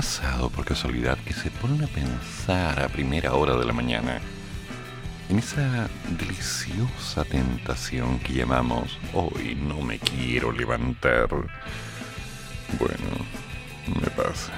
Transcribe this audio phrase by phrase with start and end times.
[0.00, 4.18] Pasado por casualidad que se ponen a pensar a primera hora de la mañana
[5.28, 11.28] en esa deliciosa tentación que llamamos hoy no me quiero levantar?
[12.78, 13.10] Bueno,
[14.00, 14.52] me pasa.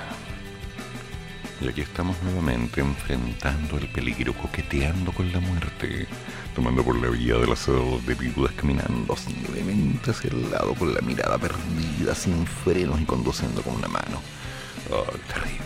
[1.61, 6.07] Y aquí estamos nuevamente enfrentando el peligro, coqueteando con la muerte,
[6.55, 9.17] tomando por la vía de las de viudas, caminando
[9.53, 14.42] levemente hacia el lado con la mirada perdida, sin frenos y conduciendo con una mano
[14.91, 15.63] Oh, terrible.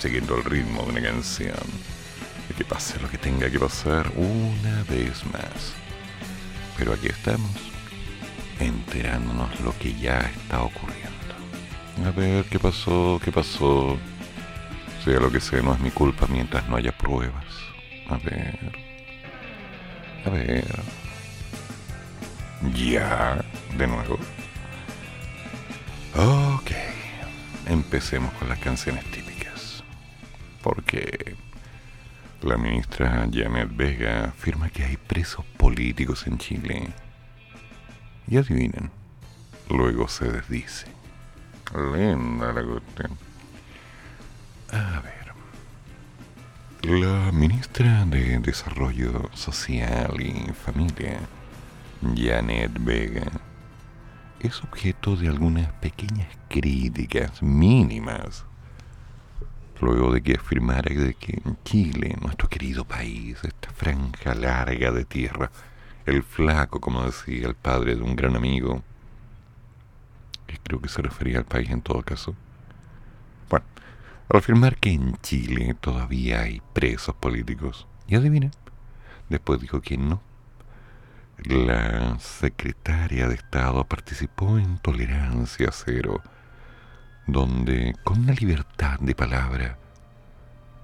[0.00, 1.56] siguiendo el ritmo de una canción.
[2.48, 5.74] De que pase lo que tenga que pasar una vez más.
[6.76, 7.50] Pero aquí estamos,
[8.60, 11.06] enterándonos lo que ya está ocurriendo.
[12.04, 13.98] A ver qué pasó, qué pasó.
[15.04, 17.44] Sea lo que sea, no es mi culpa mientras no haya pruebas.
[18.08, 18.58] A ver.
[20.24, 20.82] A ver.
[22.74, 23.44] Ya,
[23.76, 24.18] de nuevo.
[26.14, 26.95] Ok
[27.66, 29.84] empecemos con las canciones típicas.
[30.62, 31.36] Porque
[32.42, 36.88] la ministra Janet Vega afirma que hay presos políticos en Chile.
[38.28, 38.90] Y adivinen,
[39.68, 40.86] luego se desdice.
[41.74, 43.18] Linda la cuestión.
[44.72, 45.26] A ver.
[46.82, 51.18] La ministra de Desarrollo Social y Familia,
[52.14, 53.26] Janet Vega,
[54.40, 58.44] es objeto de algunas pequeñas críticas mínimas
[59.80, 65.04] luego de que afirmara de que en Chile, nuestro querido país, esta franja larga de
[65.04, 65.50] tierra,
[66.06, 68.82] el flaco, como decía el padre de un gran amigo,
[70.46, 72.34] que creo que se refería al país en todo caso,
[73.50, 73.66] bueno,
[74.28, 78.50] al afirmar que en Chile todavía hay presos políticos, y adivina,
[79.28, 80.20] después dijo que no,
[81.44, 86.22] la secretaria de Estado participó en Tolerancia Cero,
[87.26, 89.78] donde con una libertad de palabra,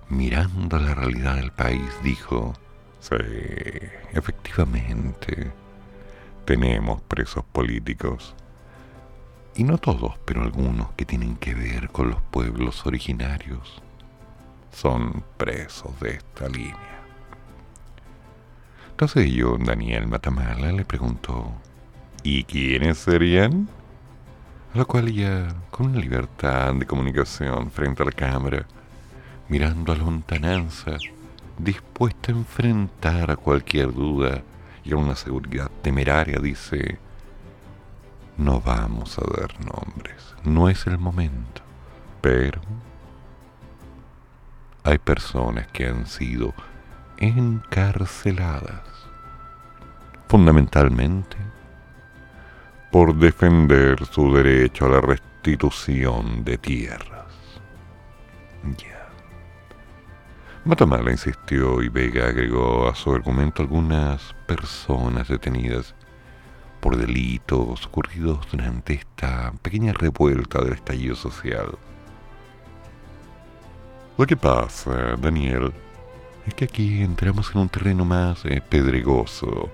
[0.09, 2.53] mirando la realidad del país, dijo,
[3.01, 3.17] sí,
[4.13, 5.51] efectivamente,
[6.45, 8.35] tenemos presos políticos,
[9.55, 13.83] y no todos, pero algunos que tienen que ver con los pueblos originarios,
[14.71, 16.92] son presos de esta línea.
[19.03, 21.51] Entonces yo, Daniel Matamala, le preguntó,
[22.23, 23.69] ¿y quiénes serían?
[24.73, 28.65] A lo cual ella, con una libertad de comunicación frente a la cámara,
[29.49, 30.99] mirando a lontananza,
[31.59, 34.41] dispuesta a enfrentar a cualquier duda
[34.85, 37.01] y a una seguridad temeraria, dice,
[38.37, 41.61] no vamos a dar nombres, no es el momento,
[42.21, 42.61] pero
[44.85, 46.55] hay personas que han sido
[47.17, 48.92] encarceladas,
[50.33, 51.37] fundamentalmente
[52.91, 57.35] por defender su derecho a la restitución de tierras.
[58.79, 59.11] Ya.
[60.65, 65.95] Matamala insistió y Vega agregó a su argumento algunas personas detenidas
[66.81, 71.77] por delitos ocurridos durante esta pequeña revuelta del estallido social.
[74.17, 75.75] Lo que pasa, Daniel,
[76.47, 79.71] es que aquí entramos en un terreno más eh, pedregoso.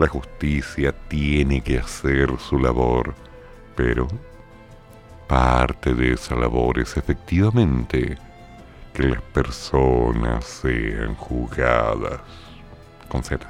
[0.00, 3.14] La justicia tiene que hacer su labor,
[3.76, 4.08] pero
[5.28, 8.16] parte de esa labor es efectivamente
[8.94, 12.18] que las personas sean juzgadas
[13.10, 13.46] con Z.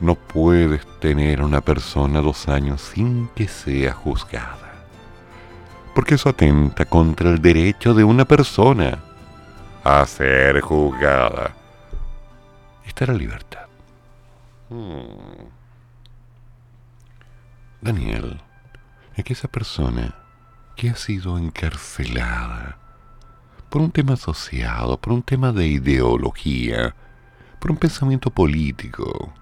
[0.00, 4.74] No puedes tener a una persona dos años sin que sea juzgada,
[5.94, 8.98] porque eso atenta contra el derecho de una persona
[9.84, 11.54] a ser juzgada.
[12.84, 13.65] Está la libertad.
[14.68, 15.46] Hmm.
[17.80, 18.40] Daniel,
[19.14, 20.16] es que esa persona
[20.74, 22.78] que ha sido encarcelada
[23.70, 26.94] por un tema asociado, por un tema de ideología,
[27.60, 29.32] por un pensamiento político,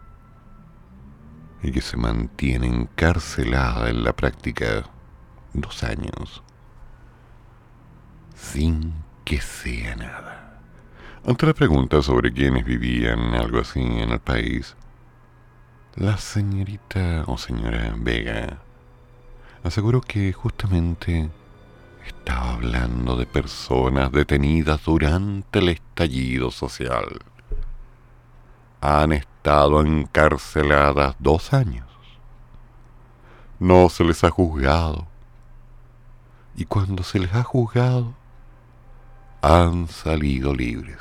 [1.62, 4.85] y que se mantiene encarcelada en la práctica
[5.55, 6.43] dos años,
[8.35, 8.93] sin
[9.25, 10.61] que sea nada.
[11.26, 14.76] Ante la pregunta sobre quiénes vivían algo así en el país,
[15.96, 18.58] la señorita o señora Vega
[19.62, 21.31] aseguró que justamente
[22.05, 27.20] estaba hablando de personas detenidas durante el estallido social.
[28.81, 31.87] Han estado encarceladas dos años.
[33.61, 35.06] No se les ha juzgado.
[36.56, 38.14] Y cuando se les ha juzgado,
[39.43, 40.99] han salido libres.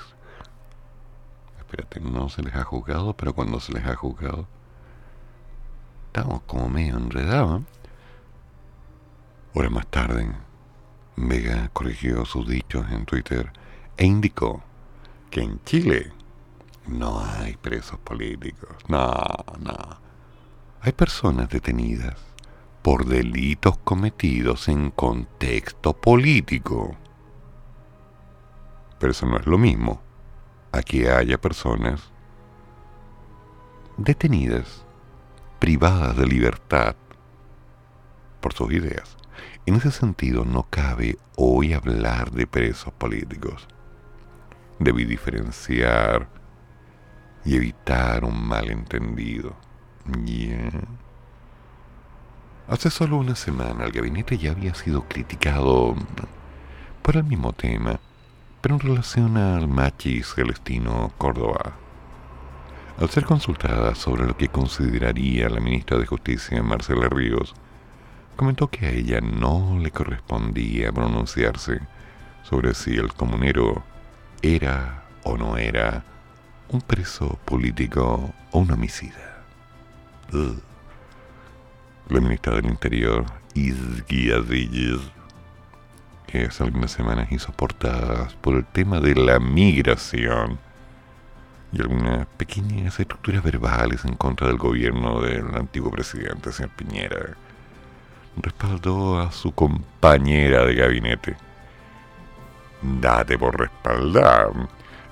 [1.58, 4.48] Espérate, no se les ha juzgado, pero cuando se les ha juzgado,
[6.46, 7.64] como medio enredados.
[9.54, 10.32] Horas más tarde,
[11.16, 13.52] Vega corrigió sus dichos en Twitter
[13.98, 14.64] e indicó
[15.30, 16.12] que en Chile
[16.88, 18.70] no hay presos políticos.
[18.88, 19.14] No,
[19.60, 19.78] no.
[20.82, 22.16] Hay personas detenidas
[22.82, 26.96] por delitos cometidos en contexto político.
[29.00, 30.02] Pero eso no es lo mismo
[30.72, 32.02] a que haya personas
[33.98, 34.84] detenidas,
[35.64, 36.94] privadas de libertad
[38.42, 39.16] por sus ideas.
[39.66, 43.66] En ese sentido, no cabe hoy hablar de presos políticos.
[44.80, 46.28] Debí diferenciar
[47.46, 49.56] y evitar un malentendido.
[52.68, 55.96] Hace solo una semana el gabinete ya había sido criticado
[57.02, 58.02] por el mismo tema,
[58.60, 61.83] pero en relación al machis Celestino Córdoba.
[63.00, 67.56] Al ser consultada sobre lo que consideraría la ministra de Justicia, Marcela Ríos,
[68.36, 71.82] comentó que a ella no le correspondía pronunciarse
[72.44, 73.84] sobre si el comunero
[74.42, 76.04] era o no era
[76.70, 79.44] un preso político o un homicida.
[82.10, 83.26] La ministra del Interior,
[83.56, 84.38] Izguía
[86.28, 90.60] que hace algunas semanas hizo portadas por el tema de la migración
[91.74, 97.36] y algunas pequeñas estructuras verbales en contra del gobierno del antiguo presidente, señor Piñera,
[98.38, 101.36] respaldó a su compañera de gabinete.
[102.82, 104.52] Date por respaldar.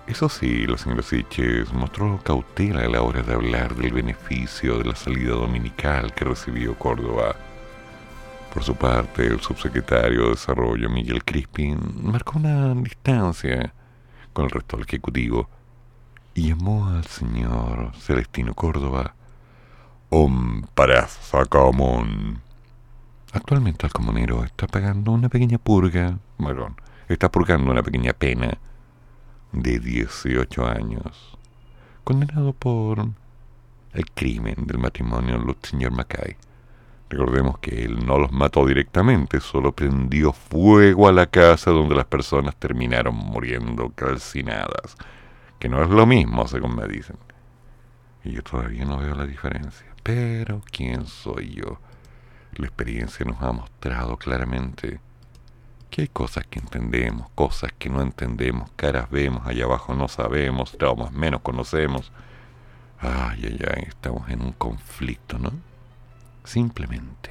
[0.06, 4.86] Eso sí, la señora Siches mostró cautela a la hora de hablar del beneficio de
[4.86, 7.36] la salida dominical que recibió Córdoba.
[8.54, 13.74] Por su parte, el subsecretario de Desarrollo, Miguel Crispin, marcó una distancia
[14.34, 15.50] con el resto del Ejecutivo
[16.33, 19.16] y llamó al señor Celestino Córdoba
[20.10, 20.68] un
[21.50, 22.42] común.
[23.33, 26.75] Actualmente el comunero está pagando una pequeña purga, bueno,
[27.07, 28.57] está purgando una pequeña pena
[29.54, 31.38] de 18 años,
[32.04, 33.07] condenado por
[33.94, 36.36] el crimen del matrimonio del señor Mackay.
[37.10, 42.06] Recordemos que él no los mató directamente, solo prendió fuego a la casa donde las
[42.06, 44.95] personas terminaron muriendo calcinadas,
[45.62, 47.18] que no es lo mismo, según me dicen.
[48.24, 49.86] Y yo todavía no veo la diferencia.
[50.02, 51.80] Pero, ¿quién soy yo?
[52.56, 55.00] La experiencia nos ha mostrado claramente
[55.92, 60.75] que hay cosas que entendemos, cosas que no entendemos, caras vemos, allá abajo no sabemos,
[60.80, 62.12] traumas menos conocemos.
[63.00, 65.52] Ay, ay, ay, estamos en un conflicto, ¿no?
[66.44, 67.30] Simplemente.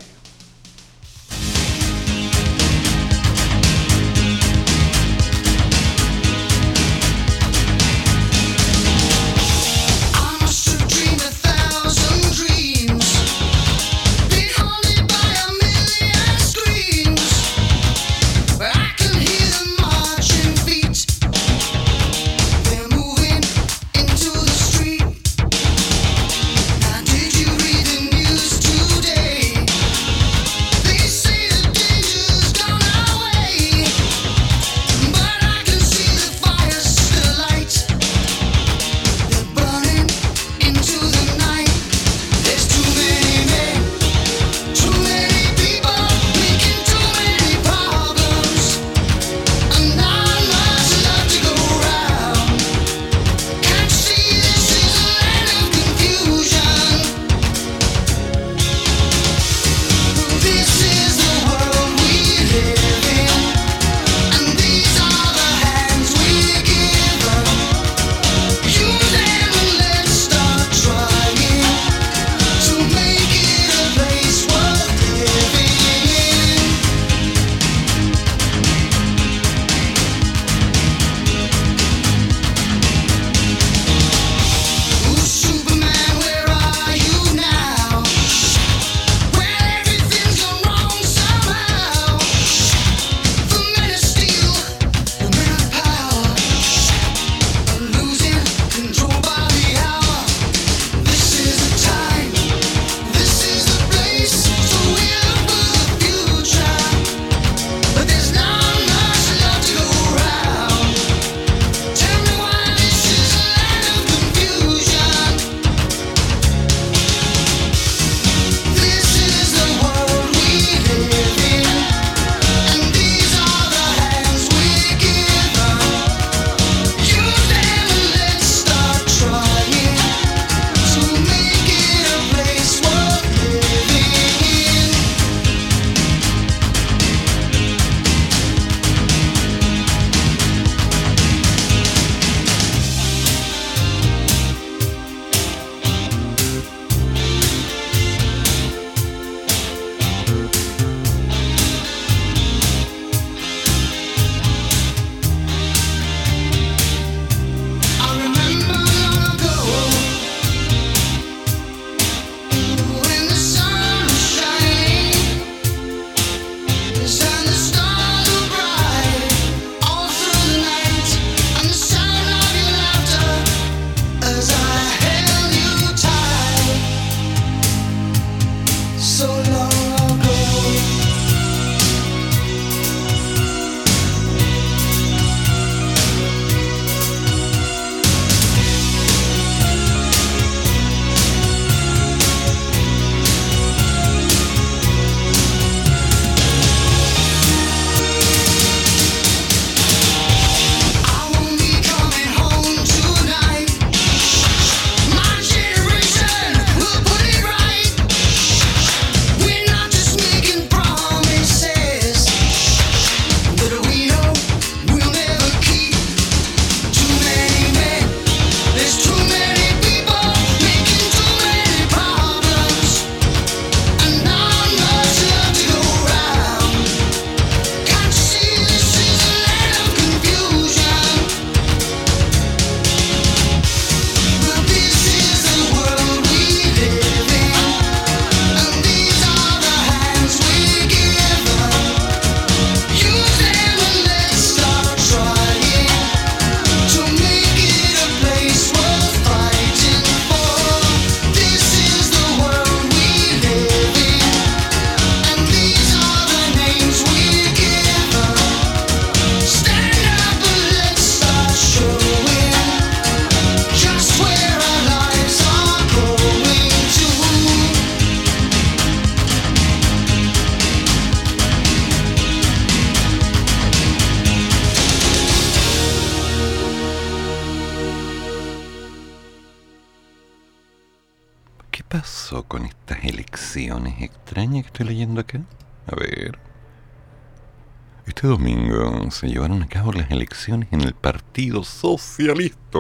[288.31, 292.79] Domingo se llevaron a cabo las elecciones en el Partido Socialista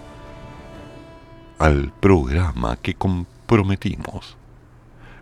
[1.57, 4.35] Al programa que comprometimos.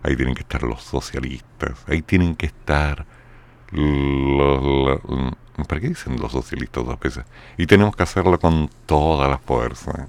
[0.02, 3.06] Ahí tienen que estar los socialistas, ahí tienen que estar
[3.72, 5.00] los...
[5.68, 7.24] ¿Para qué dicen los socialistas dos veces?
[7.56, 10.08] Y tenemos que hacerlo con toda la fuerza.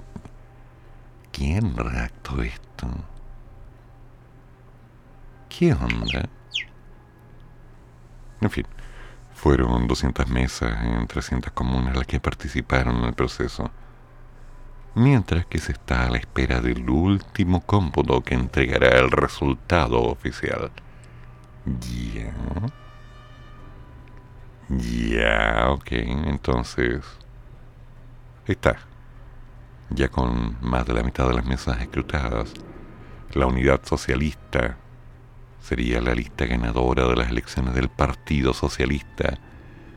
[1.32, 2.88] ¿Quién redactó esto?
[5.48, 6.28] ¿Qué onda?
[8.40, 8.66] En fin,
[9.34, 13.70] fueron 200 mesas en 300 comunas las que participaron en el proceso,
[14.94, 20.70] mientras que se está a la espera del último cómputo que entregará el resultado oficial.
[21.64, 22.34] Ya.
[24.68, 27.02] Ya, ok, entonces...
[28.46, 28.78] Está.
[29.90, 32.52] Ya con más de la mitad de las mesas escrutadas,
[33.32, 34.76] la unidad socialista
[35.60, 39.38] sería la lista ganadora de las elecciones del Partido Socialista,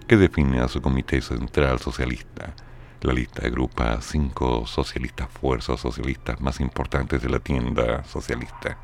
[0.07, 2.53] que define a su Comité Central Socialista.
[3.01, 8.77] La lista agrupa cinco socialistas fuerzas socialistas más importantes de la tienda socialista.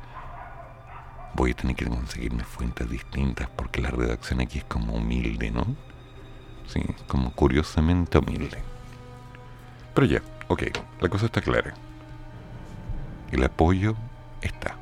[1.34, 5.64] Voy a tener que conseguirme fuentes distintas porque la redacción aquí es como humilde, ¿no?
[6.66, 8.58] Sí, como curiosamente humilde.
[9.94, 10.62] Pero ya, ok,
[11.00, 11.74] la cosa está clara.
[13.30, 13.94] El apoyo
[14.42, 14.78] está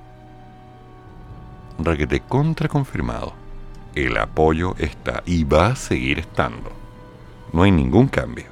[1.79, 3.35] requete contra confirmado.
[3.95, 6.71] El apoyo está y va a seguir estando.
[7.53, 8.47] No hay ningún cambio.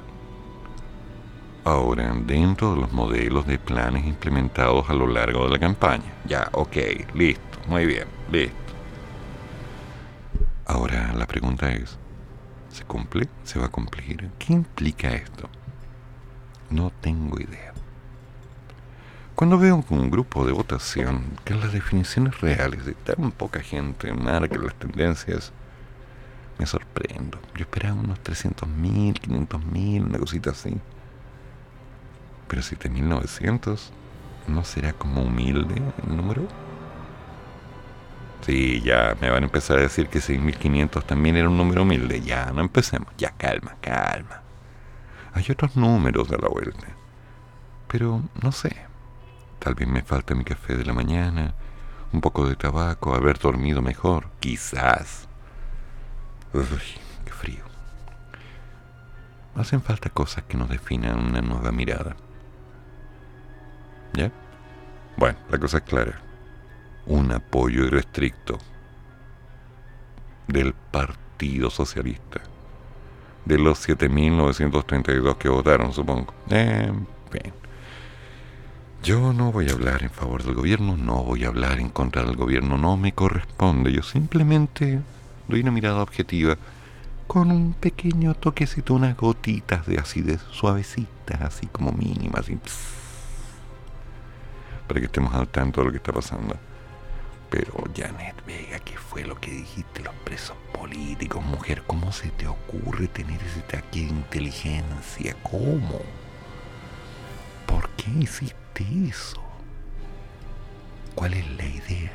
[1.63, 6.13] Ahora, dentro de los modelos de planes implementados a lo largo de la campaña.
[6.27, 6.77] Ya, ok,
[7.13, 8.55] listo, muy bien, listo.
[10.65, 11.97] Ahora la pregunta es,
[12.69, 13.27] ¿se cumple?
[13.43, 14.31] ¿Se va a cumplir?
[14.39, 15.49] ¿Qué implica esto?
[16.69, 17.73] No tengo idea.
[19.35, 24.65] Cuando veo un grupo de votación que las definiciones reales de tan poca gente marcan
[24.65, 25.51] las tendencias,
[26.57, 27.39] me sorprendo.
[27.55, 30.77] Yo esperaba unos 300.000, 500.000, una cosita así.
[32.47, 33.89] Pero 7.900,
[34.47, 36.47] ¿no será como humilde el número?
[38.41, 42.21] Sí, ya me van a empezar a decir que 6.500 también era un número humilde.
[42.21, 43.09] Ya, no empecemos.
[43.17, 44.41] Ya, calma, calma.
[45.33, 46.87] Hay otros números de la vuelta.
[47.87, 48.75] Pero, no sé.
[49.59, 51.55] Tal vez me falta mi café de la mañana,
[52.13, 55.27] un poco de tabaco, haber dormido mejor, quizás.
[56.53, 56.63] Uy,
[57.25, 57.63] qué frío.
[59.55, 62.15] Hacen falta cosas que nos definan una nueva mirada.
[64.13, 64.31] ¿Ya?
[65.17, 66.24] Bueno, la cosa es clara.
[67.07, 68.57] Un apoyo irrestricto
[70.47, 72.41] del Partido Socialista.
[73.45, 76.33] De los 7.932 que votaron, supongo.
[76.49, 76.91] Eh,
[77.31, 77.53] bien.
[79.03, 82.23] Yo no voy a hablar en favor del gobierno, no voy a hablar en contra
[82.23, 83.91] del gobierno, no me corresponde.
[83.91, 84.99] Yo simplemente
[85.47, 86.57] doy una mirada objetiva
[87.27, 92.47] con un pequeño toquecito, unas gotitas de acidez suavecitas, así como mínimas,
[94.87, 96.55] para que estemos al tanto de lo que está pasando.
[97.49, 100.03] Pero Janet Vega, ¿qué fue lo que dijiste?
[100.03, 105.35] Los presos políticos, mujer, ¿cómo se te ocurre tener ese ataque de inteligencia?
[105.43, 106.01] ¿Cómo?
[107.65, 109.41] ¿Por qué hiciste eso?
[111.13, 112.11] ¿Cuál es la idea?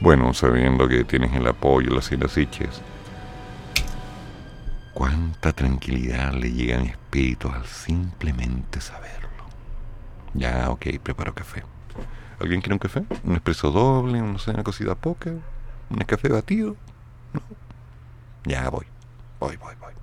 [0.00, 2.36] Bueno, sabiendo que tienes el apoyo las Islas
[4.98, 9.28] cuánta tranquilidad le llega a mi espíritu al simplemente saberlo.
[10.34, 11.62] Ya, ok, preparo café.
[12.40, 13.04] ¿Alguien quiere un café?
[13.24, 14.20] ¿Un expreso doble?
[14.20, 15.30] No sé, una cosita poca?
[15.90, 16.76] ¿Un café batido?
[17.32, 17.42] No.
[18.44, 18.86] Ya voy.
[19.40, 19.97] Voy, voy, voy.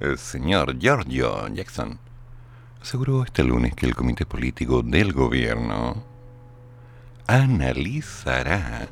[0.00, 1.98] El señor Giorgio Jackson,
[2.80, 6.02] aseguró este lunes que el comité político del gobierno
[7.26, 8.88] analizará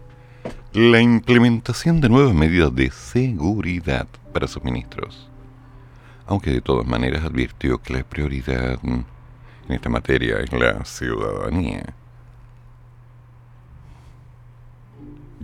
[0.73, 5.29] la implementación de nuevas medidas de seguridad para sus ministros,
[6.27, 9.05] aunque de todas maneras advirtió que la prioridad en
[9.69, 11.95] esta materia es la ciudadanía.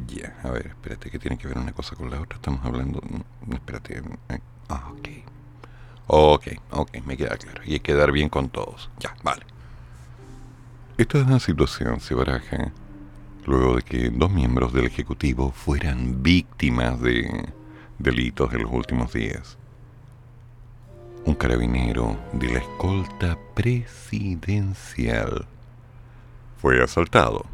[0.07, 2.37] Ya, a ver, espérate, que tiene que ver una cosa con la otra.
[2.37, 3.01] Estamos hablando.
[3.03, 3.99] Mm, espérate.
[4.31, 5.09] Eh, ah, ok.
[6.11, 7.61] Ok, ok, me queda claro.
[7.67, 8.91] Y hay que dar bien con todos.
[8.99, 9.45] Ya, vale.
[10.97, 12.73] Esta situación se baraja
[13.45, 17.53] luego de que dos miembros del Ejecutivo fueran víctimas de
[17.99, 19.59] delitos en los últimos días.
[21.27, 25.47] Un carabinero de la escolta presidencial
[26.57, 27.45] fue asaltado,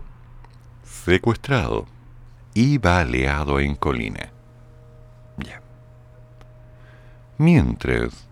[0.84, 1.86] secuestrado
[2.54, 4.30] y baleado en Colina.
[5.38, 5.60] Ya.
[7.36, 8.28] Mientras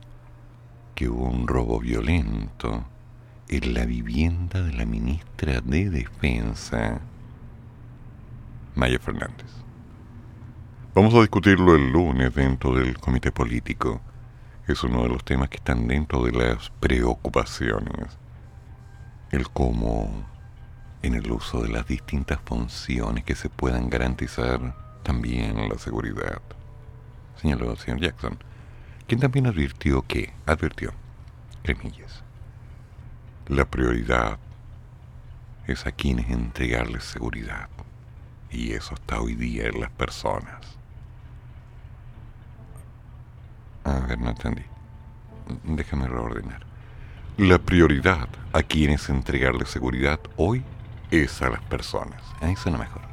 [1.08, 2.84] hubo un robo violento
[3.48, 7.00] en la vivienda de la ministra de Defensa,
[8.74, 9.50] Maya Fernández.
[10.94, 14.00] Vamos a discutirlo el lunes dentro del comité político.
[14.66, 18.18] Es uno de los temas que están dentro de las preocupaciones.
[19.30, 20.10] El cómo,
[21.02, 26.42] en el uso de las distintas funciones que se puedan garantizar también la seguridad.
[27.36, 28.38] Señaló el señor Jackson,
[29.12, 30.94] quien también advirtió que, advirtió,
[31.62, 32.22] cremillas,
[33.46, 34.38] la prioridad
[35.66, 37.68] es a quienes entregarles seguridad.
[38.50, 40.78] Y eso está hoy día en las personas.
[43.84, 44.64] A ver, no entendí.
[45.64, 46.64] Déjame reordenar.
[47.36, 50.64] La prioridad a quienes entregarles seguridad hoy
[51.10, 52.22] es a las personas.
[52.40, 53.11] Ahí suena mejor.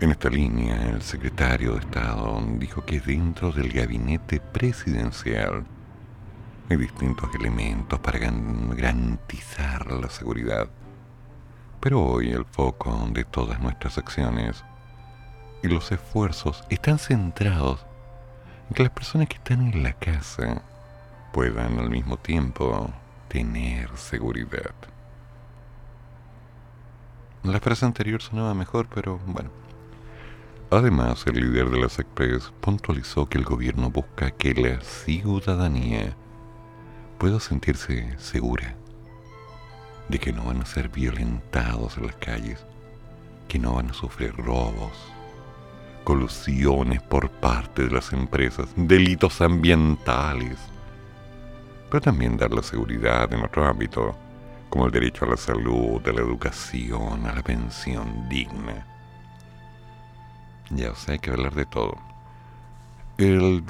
[0.00, 5.64] En esta línea, el secretario de Estado dijo que dentro del gabinete presidencial
[6.70, 10.68] hay distintos elementos para garantizar la seguridad
[11.80, 14.64] pero hoy el foco de todas nuestras acciones
[15.62, 17.84] y los esfuerzos están centrados
[18.68, 20.62] en que las personas que están en la casa
[21.32, 22.90] puedan al mismo tiempo
[23.28, 24.74] tener seguridad.
[27.44, 29.67] La frase anterior sonaba mejor, pero bueno.
[30.70, 36.14] Además, el líder de las Express puntualizó que el gobierno busca que la ciudadanía
[37.16, 38.76] pueda sentirse segura
[40.10, 42.66] de que no van a ser violentados en las calles,
[43.48, 44.92] que no van a sufrir robos,
[46.04, 50.58] colusiones por parte de las empresas, delitos ambientales,
[51.90, 54.14] pero también dar la seguridad en otro ámbito,
[54.68, 58.87] como el derecho a la salud, a la educación, a la pensión digna.
[60.70, 61.96] Ya, o hay que hablar de todo.
[63.16, 63.64] El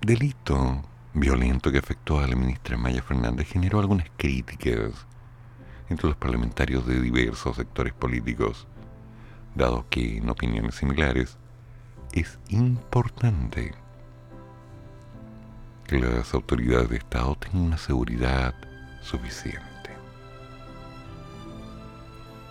[0.00, 0.82] delito
[1.14, 5.06] violento que afectó a la ministra Maya Fernández generó algunas críticas
[5.88, 8.66] entre los parlamentarios de diversos sectores políticos,
[9.54, 11.38] dado que en opiniones similares
[12.12, 13.74] es importante
[15.86, 18.54] que las autoridades de Estado tengan una seguridad
[19.02, 19.90] suficiente.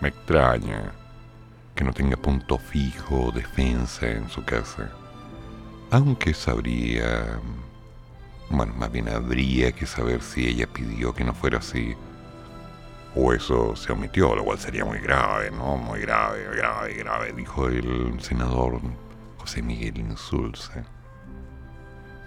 [0.00, 0.92] Me extraña
[1.82, 4.88] que no tenga punto fijo o defensa en su casa,
[5.90, 7.40] aunque sabría,
[8.50, 11.96] bueno, más bien habría que saber si ella pidió que no fuera así
[13.16, 15.76] o eso se omitió, lo cual sería muy grave, ¿no?
[15.76, 18.80] Muy grave, grave, grave, dijo el senador
[19.38, 20.84] José Miguel Insulce.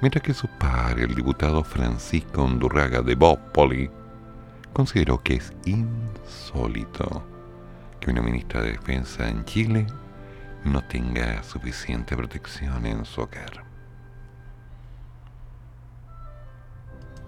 [0.01, 3.89] Mientras que su padre, el diputado Francisco Undurraga de Bópoli,
[4.73, 7.34] consideró que es insólito
[8.05, 9.87] que una ministra de Defensa en Chile
[10.63, 13.63] no tenga suficiente protección en su hogar.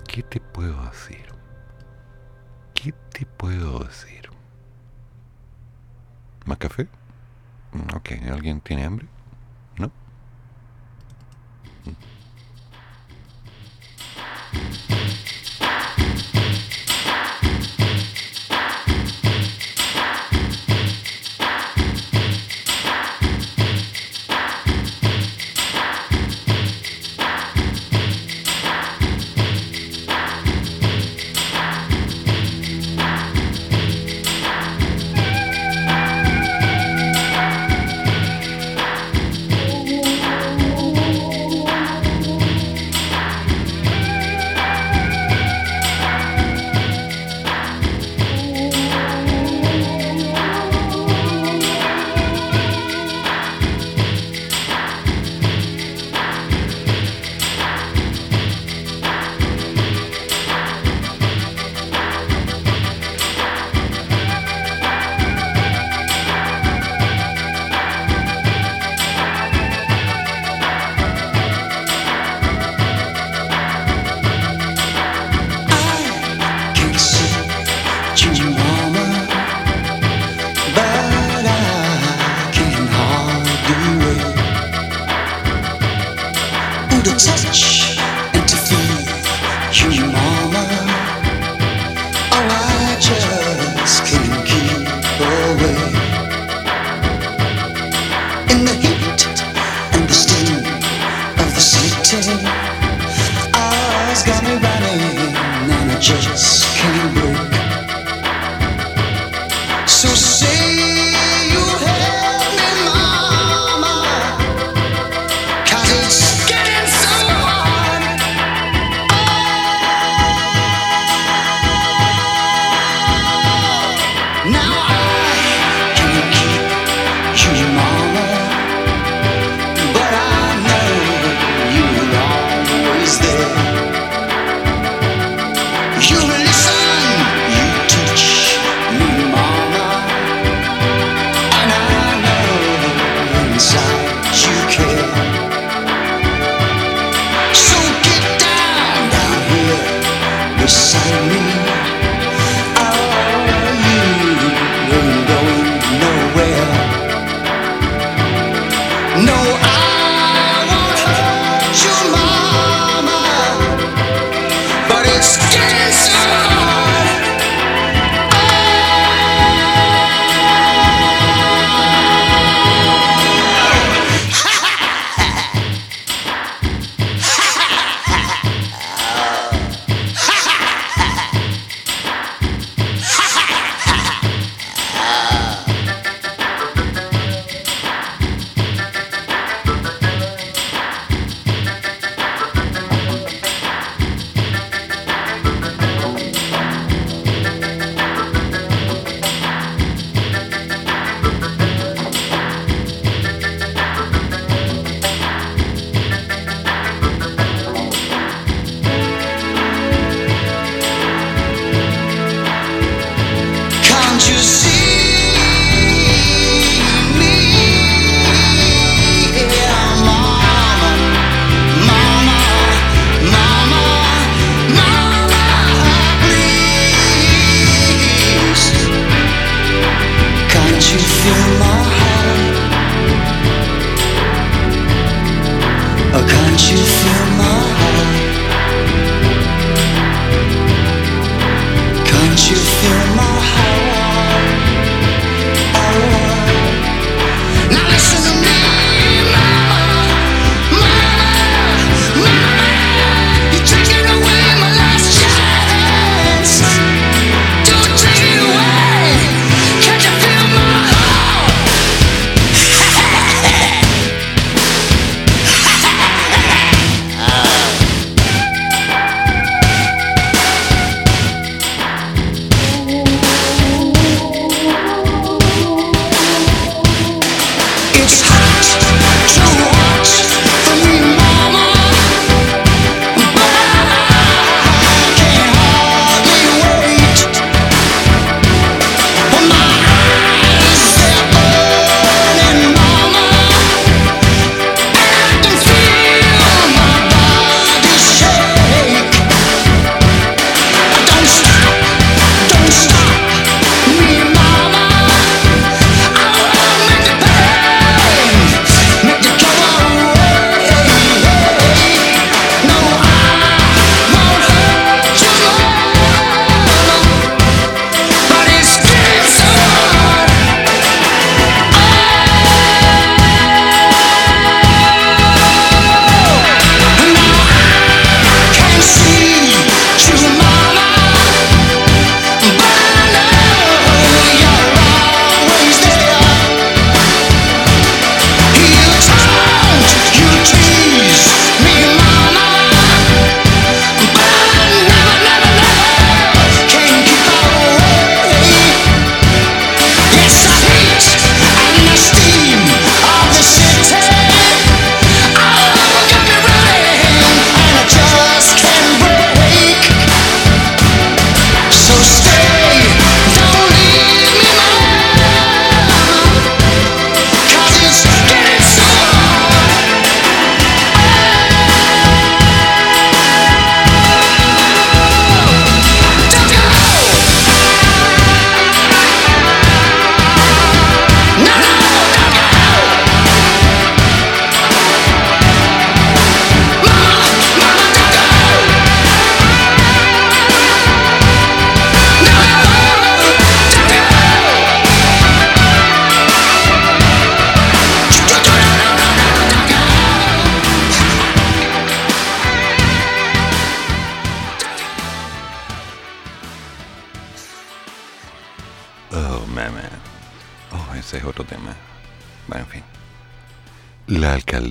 [0.08, 1.26] ¿Qué te puedo decir?
[2.76, 4.30] ¿Qué te puedo decir?
[6.46, 6.88] ¿Más café?
[7.72, 9.08] Mm, ok, ¿alguien tiene hambre?
[9.78, 9.92] ¿No?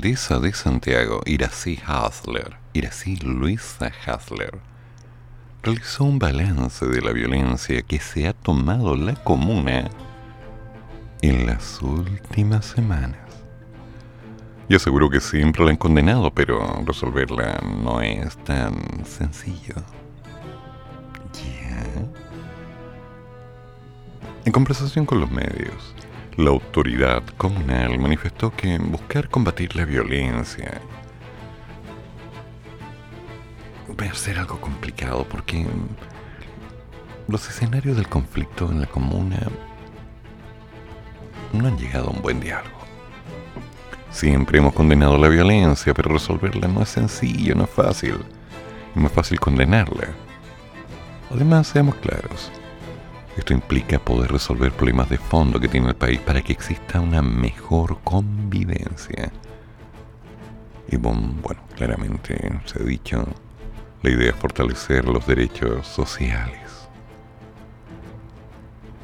[0.06, 4.60] Alcaldesa de Santiago, Irací Hasler, Irací Luisa Hasler,
[5.64, 9.90] realizó un balance de la violencia que se ha tomado la comuna
[11.22, 13.18] en las últimas semanas.
[14.68, 19.74] Y aseguro que siempre la han condenado, pero resolverla no es tan sencillo.
[21.34, 21.84] ¿Ya?
[24.44, 25.95] En conversación con los medios,
[26.36, 30.80] la autoridad comunal manifestó que buscar combatir la violencia
[33.98, 35.66] va a ser algo complicado porque
[37.28, 39.38] los escenarios del conflicto en la comuna
[41.54, 42.76] no han llegado a un buen diálogo.
[44.10, 48.18] Siempre hemos condenado la violencia, pero resolverla no es sencillo, no es fácil.
[48.94, 50.08] Es más fácil condenarla.
[51.30, 52.50] Además, seamos claros.
[53.36, 57.20] Esto implica poder resolver problemas de fondo que tiene el país para que exista una
[57.20, 59.30] mejor convivencia.
[60.88, 61.34] Y bueno,
[61.76, 63.26] claramente se ha dicho,
[64.02, 66.88] la idea es fortalecer los derechos sociales.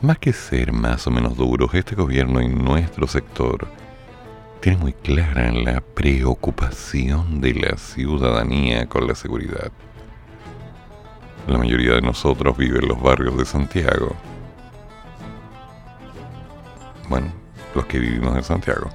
[0.01, 3.69] Más que ser más o menos duros, este gobierno y nuestro sector
[4.61, 9.73] tiene muy clara la preocupación de la ciudadanía con la seguridad.
[11.47, 14.15] La mayoría de nosotros vive en los barrios de Santiago.
[17.09, 17.33] Bueno,
[17.75, 18.89] los que vivimos en Santiago,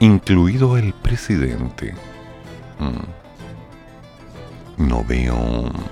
[0.00, 1.94] incluido el presidente.
[2.78, 3.20] Mm.
[4.88, 5.90] No veo un,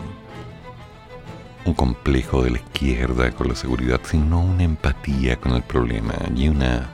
[1.75, 6.89] complejo de la izquierda con la seguridad, sino una empatía con el problema y una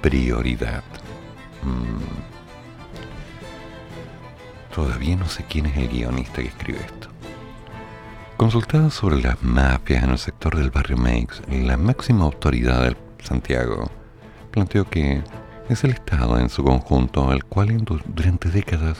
[0.00, 0.84] prioridad.
[1.62, 1.98] Mm.
[4.72, 7.11] Todavía no sé quién es el guionista que escribe esto.
[8.42, 13.88] Consultada sobre las mafias en el sector del barrio Meix, la máxima autoridad de Santiago
[14.50, 15.22] planteó que
[15.68, 18.98] es el Estado en su conjunto el cual durante décadas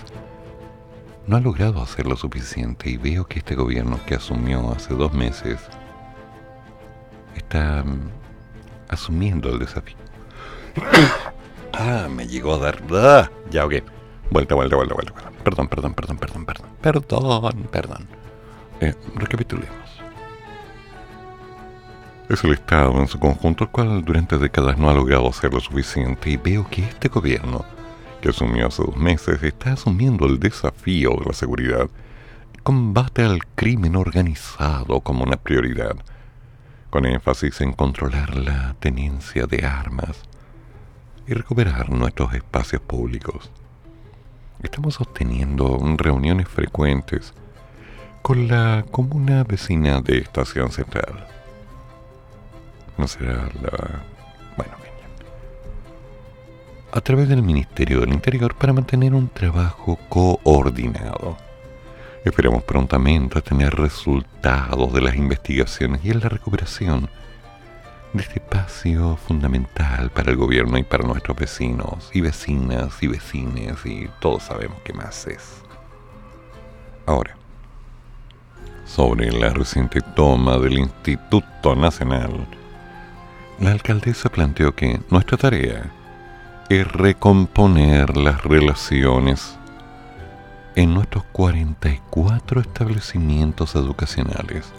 [1.26, 5.12] no ha logrado hacer lo suficiente y veo que este gobierno que asumió hace dos
[5.12, 5.58] meses
[7.34, 8.10] está mm,
[8.90, 9.96] asumiendo el desafío.
[11.74, 12.82] Ah, me llegó a dar.
[12.92, 13.30] ¡Ah!
[13.50, 13.76] Ya, ok.
[14.30, 15.14] Vuelta, vuelta, vuelta, vuelta.
[15.42, 16.66] Perdón, perdón, perdón, perdón, perdón.
[16.82, 18.21] Perdón, perdón.
[18.82, 20.02] Eh, recapitulemos.
[22.28, 25.60] Es el Estado en su conjunto el cual durante décadas no ha logrado hacer lo
[25.60, 27.64] suficiente y veo que este gobierno,
[28.20, 31.88] que asumió hace dos meses, está asumiendo el desafío de la seguridad
[32.64, 35.94] combate al crimen organizado como una prioridad,
[36.90, 40.22] con énfasis en controlar la tenencia de armas,
[41.28, 43.48] y recuperar nuestros espacios públicos.
[44.60, 47.32] Estamos obteniendo reuniones frecuentes
[48.22, 51.26] con la comuna vecina de Estación Central.
[52.96, 54.04] No será la...
[54.56, 54.72] Bueno,
[56.92, 61.36] A través del Ministerio del Interior para mantener un trabajo coordinado.
[62.24, 67.10] Esperamos prontamente tener resultados de las investigaciones y en la recuperación
[68.12, 73.84] de este espacio fundamental para el gobierno y para nuestros vecinos y vecinas y vecines
[73.84, 75.62] y todos sabemos qué más es.
[77.06, 77.36] Ahora,
[78.94, 82.46] sobre la reciente toma del Instituto Nacional,
[83.58, 85.90] la alcaldesa planteó que nuestra tarea
[86.68, 89.58] es recomponer las relaciones
[90.74, 94.70] en nuestros 44 establecimientos educacionales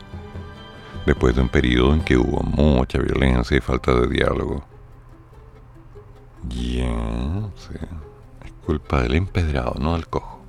[1.08, 4.64] después de un periodo en que hubo mucha violencia y falta de diálogo.
[6.50, 6.86] Ya,
[7.56, 7.80] sí.
[8.46, 10.43] es culpa del empedrado, no del cojo.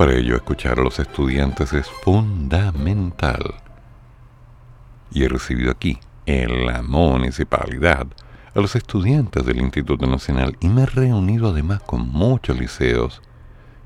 [0.00, 3.56] Para ello, escuchar a los estudiantes es fundamental.
[5.10, 8.06] Y he recibido aquí, en la municipalidad,
[8.54, 13.20] a los estudiantes del Instituto Nacional y me he reunido además con muchos liceos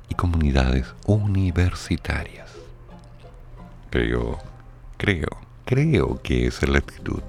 [0.08, 2.52] y comunidades universitarias
[3.90, 4.38] creo,
[4.96, 5.28] creo,
[5.64, 7.22] creo que esa es la actitud,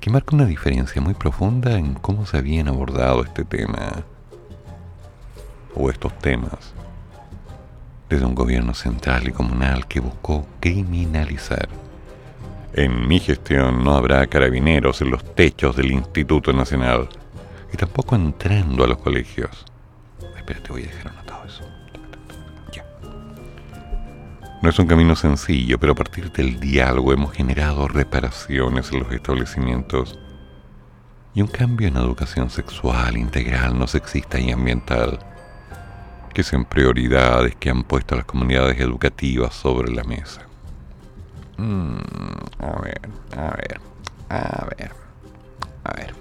[0.00, 4.04] que marca una diferencia muy profunda en cómo se habían abordado este tema
[5.74, 6.72] o estos temas
[8.10, 11.68] desde un gobierno central y comunal que buscó criminalizar.
[12.74, 17.08] En mi gestión no habrá carabineros en los techos del Instituto Nacional
[17.72, 19.64] y tampoco entrando a los colegios.
[20.68, 21.64] Voy a dejar anotado eso.
[24.62, 29.12] No es un camino sencillo, pero a partir del diálogo hemos generado reparaciones en los
[29.12, 30.18] establecimientos
[31.34, 35.20] y un cambio en educación sexual, integral, no sexista y ambiental,
[36.32, 40.42] que son prioridades que han puesto las comunidades educativas sobre la mesa.
[41.56, 41.98] Mm,
[42.58, 43.00] a ver,
[43.36, 43.80] a ver,
[44.28, 44.92] a ver,
[45.84, 46.14] a ver.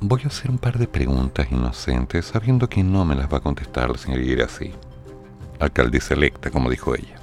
[0.00, 3.40] Voy a hacer un par de preguntas inocentes sabiendo que no me las va a
[3.40, 4.72] contestar la señora así.
[5.60, 7.16] Alcaldesa electa, como dijo ella.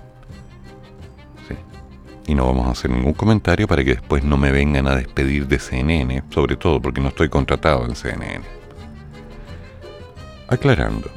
[1.48, 1.56] Sí.
[2.28, 5.48] Y no vamos a hacer ningún comentario para que después no me vengan a despedir
[5.48, 8.61] de CNN, sobre todo porque no estoy contratado en CNN.
[10.52, 11.10] Aclarando.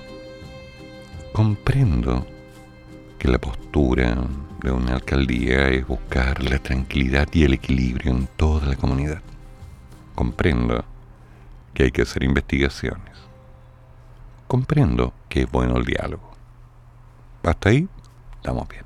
[1.32, 2.24] Comprendo
[3.18, 4.16] que la postura
[4.62, 9.22] de una alcaldía es buscar la tranquilidad y el equilibrio en toda la comunidad.
[10.14, 10.84] Comprendo
[11.74, 13.16] que hay que hacer investigaciones.
[14.46, 16.30] Comprendo que es bueno el diálogo.
[17.42, 17.88] Hasta ahí
[18.36, 18.84] estamos bien.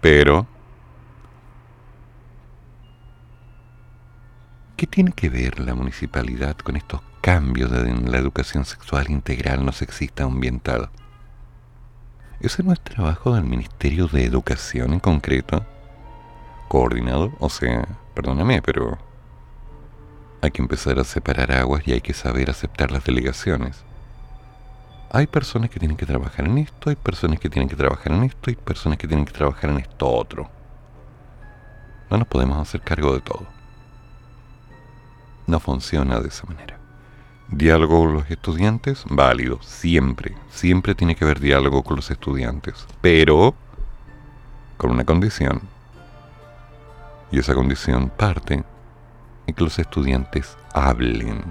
[0.00, 0.46] Pero,
[4.78, 9.72] ¿qué tiene que ver la municipalidad con estos cambios en la educación sexual integral no
[9.72, 10.90] sexista ambiental?
[12.38, 15.64] ¿Ese no es trabajo del Ministerio de Educación en concreto?
[16.68, 18.98] Coordinado, o sea, perdóname, pero
[20.42, 23.82] hay que empezar a separar aguas y hay que saber aceptar las delegaciones.
[25.10, 28.24] Hay personas que tienen que trabajar en esto, hay personas que tienen que trabajar en
[28.24, 30.50] esto, hay personas que tienen que trabajar en esto otro.
[32.10, 33.46] No nos podemos hacer cargo de todo.
[35.46, 36.83] No funciona de esa manera.
[37.48, 43.54] Diálogo con los estudiantes, válido, siempre, siempre tiene que haber diálogo con los estudiantes, pero
[44.76, 45.60] con una condición.
[47.30, 48.64] Y esa condición parte
[49.46, 51.44] y que los estudiantes hablen.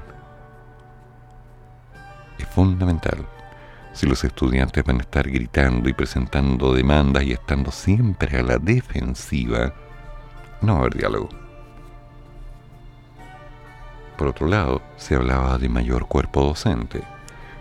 [2.39, 3.28] Es fundamental.
[3.94, 8.58] Si los estudiantes van a estar gritando y presentando demandas y estando siempre a la
[8.58, 9.74] defensiva,
[10.62, 11.43] no va a haber diálogo.
[14.18, 17.01] Por otro lado, se hablaba de mayor cuerpo docente.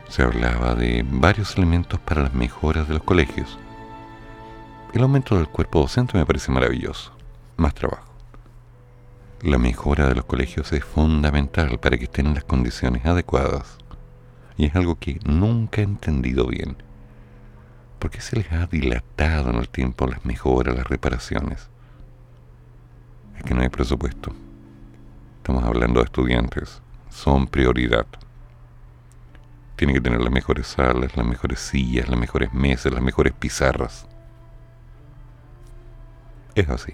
[0.08, 3.58] Se hablaba de varios elementos para las mejoras de los colegios.
[4.92, 7.12] El aumento del cuerpo docente me parece maravilloso.
[7.56, 8.12] Más trabajo.
[9.40, 13.78] La mejora de los colegios es fundamental para que estén en las condiciones adecuadas.
[14.58, 16.76] Y es algo que nunca he entendido bien.
[17.98, 21.70] ¿Por qué se les ha dilatado en el tiempo las mejoras, las reparaciones?
[23.36, 24.34] Es que no hay presupuesto.
[25.42, 26.80] Estamos hablando de estudiantes.
[27.10, 28.06] Son prioridad.
[29.74, 34.06] Tienen que tener las mejores salas, las mejores sillas, las mejores mesas, las mejores pizarras.
[36.54, 36.92] Es así.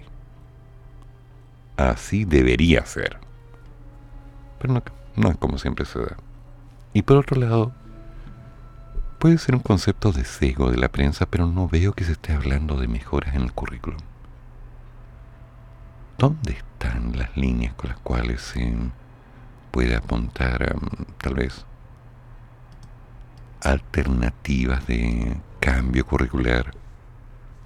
[1.77, 3.19] Así debería ser.
[4.59, 4.83] Pero no,
[5.15, 6.17] no es como siempre se da.
[6.95, 7.75] Y por otro lado,
[9.19, 12.33] puede ser un concepto de cego de la prensa, pero no veo que se esté
[12.33, 14.01] hablando de mejoras en el currículum.
[16.19, 18.75] ¿Dónde están las líneas con las cuales se
[19.71, 20.75] puede apuntar a,
[21.23, 21.65] tal vez,
[23.63, 26.75] alternativas de cambio curricular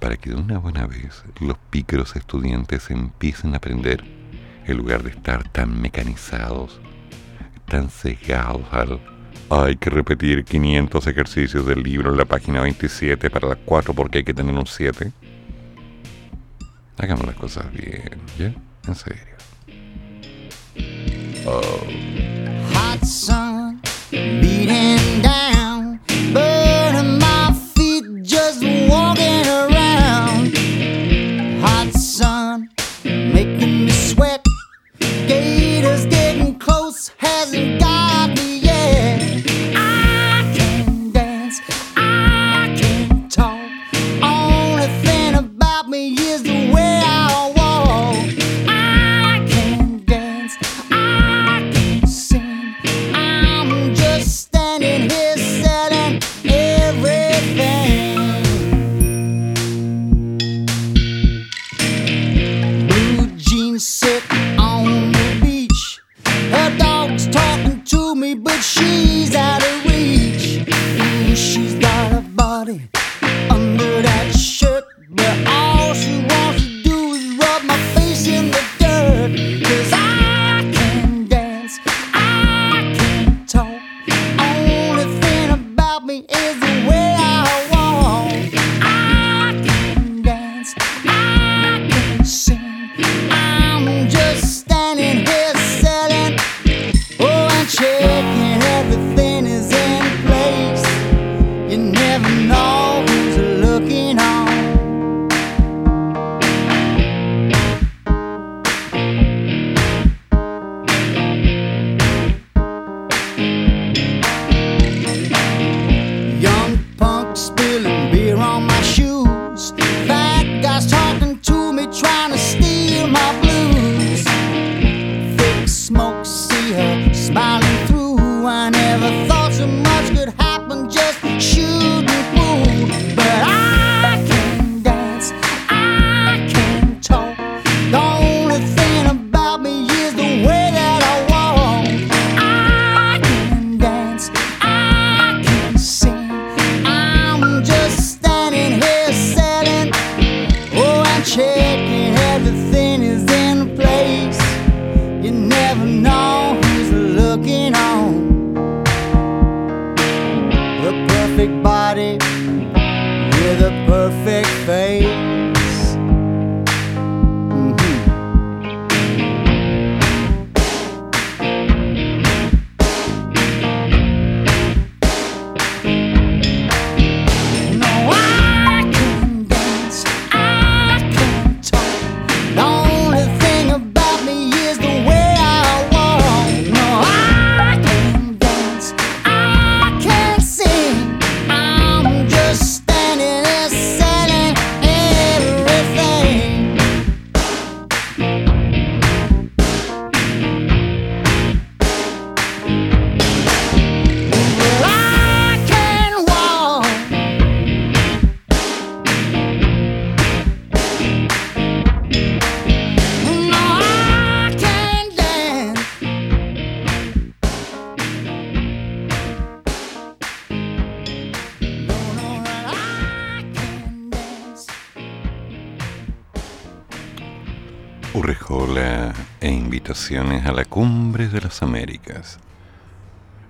[0.00, 4.04] para que de una buena vez los pícaros estudiantes empiecen a aprender
[4.66, 6.78] en lugar de estar tan mecanizados,
[7.66, 9.00] tan cegados al
[9.48, 14.18] hay que repetir 500 ejercicios del libro en la página 27 para las 4 porque
[14.18, 15.10] hay que tener un 7.
[16.98, 18.52] Hagamos las cosas bien, ¿ya?
[18.86, 19.36] En serio.
[21.46, 21.62] Oh.
[22.74, 23.80] Hot sun
[24.10, 25.61] beating down,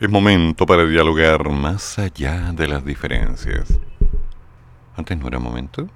[0.01, 3.78] Es momento para dialogar más allá de las diferencias.
[4.97, 5.88] Antes no era momento.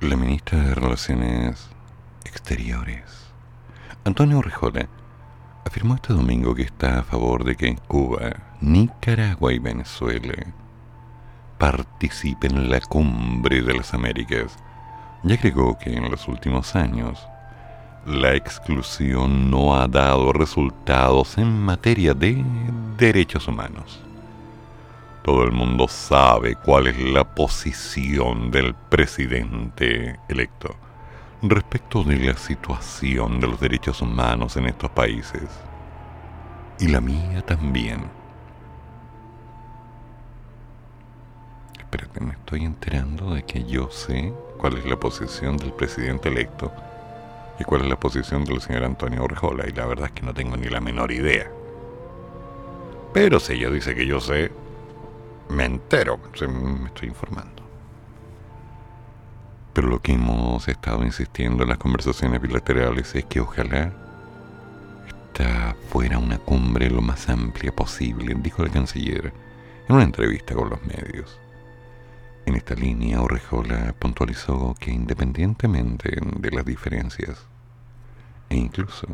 [0.00, 1.68] La ministra de Relaciones
[2.24, 3.32] Exteriores,
[4.04, 4.88] Antonio Rejola,
[5.66, 10.34] afirmó este domingo que está a favor de que Cuba, Nicaragua y Venezuela
[11.58, 14.56] participen en la cumbre de las Américas
[15.24, 17.26] y agregó que en los últimos años
[18.06, 22.42] la exclusión no ha dado resultados en materia de
[22.96, 24.00] derechos humanos.
[25.22, 30.74] Todo el mundo sabe cuál es la posición del presidente electo
[31.42, 35.48] respecto de la situación de los derechos humanos en estos países.
[36.78, 38.04] Y la mía también.
[41.78, 46.72] Espérate, me estoy enterando de que yo sé cuál es la posición del presidente electo
[47.60, 50.32] y cuál es la posición del señor Antonio Orjola, y la verdad es que no
[50.32, 51.50] tengo ni la menor idea.
[53.12, 54.50] Pero si ella dice que yo sé,
[55.50, 57.62] me entero, me estoy informando.
[59.74, 63.92] Pero lo que hemos estado insistiendo en las conversaciones bilaterales es que ojalá
[65.06, 69.34] esta fuera una cumbre lo más amplia posible, dijo el canciller
[69.86, 71.38] en una entrevista con los medios.
[72.46, 77.49] En esta línea, Orrejola puntualizó que independientemente de las diferencias
[78.50, 79.06] e incluso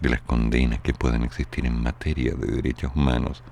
[0.00, 3.42] de las condenas que puedan existir en materia de derechos humanos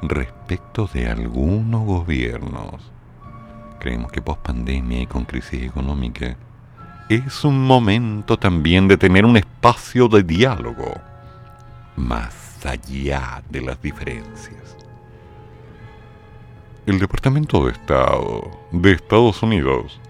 [0.00, 2.90] respecto de algunos gobiernos,
[3.78, 6.36] creemos que post pandemia y con crisis económica
[7.08, 10.94] es un momento también de tener un espacio de diálogo
[11.96, 14.76] más allá de las diferencias.
[16.86, 20.00] El Departamento de Estado de Estados Unidos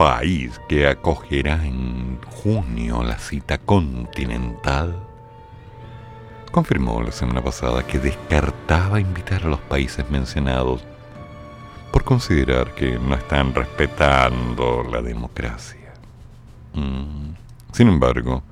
[0.00, 4.98] país que acogerá en junio la cita continental,
[6.50, 10.82] confirmó la semana pasada que descartaba invitar a los países mencionados
[11.92, 15.92] por considerar que no están respetando la democracia.
[16.72, 17.34] Mm.
[17.72, 18.42] Sin embargo,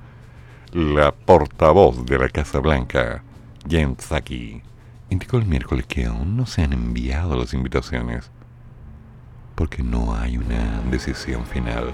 [0.71, 3.23] la portavoz de la Casa Blanca,
[3.67, 4.61] Jen Psaki,
[5.09, 8.29] indicó el miércoles que aún no se han enviado las invitaciones
[9.59, 11.91] porque no hay una decisión final.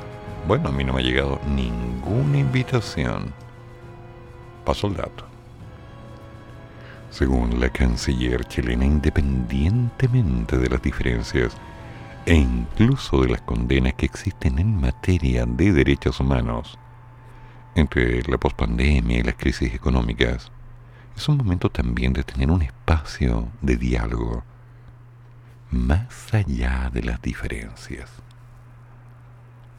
[0.48, 3.34] Bueno, a mí no me ha llegado ninguna invitación.
[4.64, 5.26] Paso el dato.
[7.10, 11.58] Según la canciller chilena, independientemente de las diferencias
[12.28, 16.78] e incluso de las condenas que existen en materia de derechos humanos,
[17.74, 20.52] entre la pospandemia y las crisis económicas,
[21.18, 24.44] es un momento también de tener un espacio de diálogo
[25.72, 28.10] más allá de las diferencias.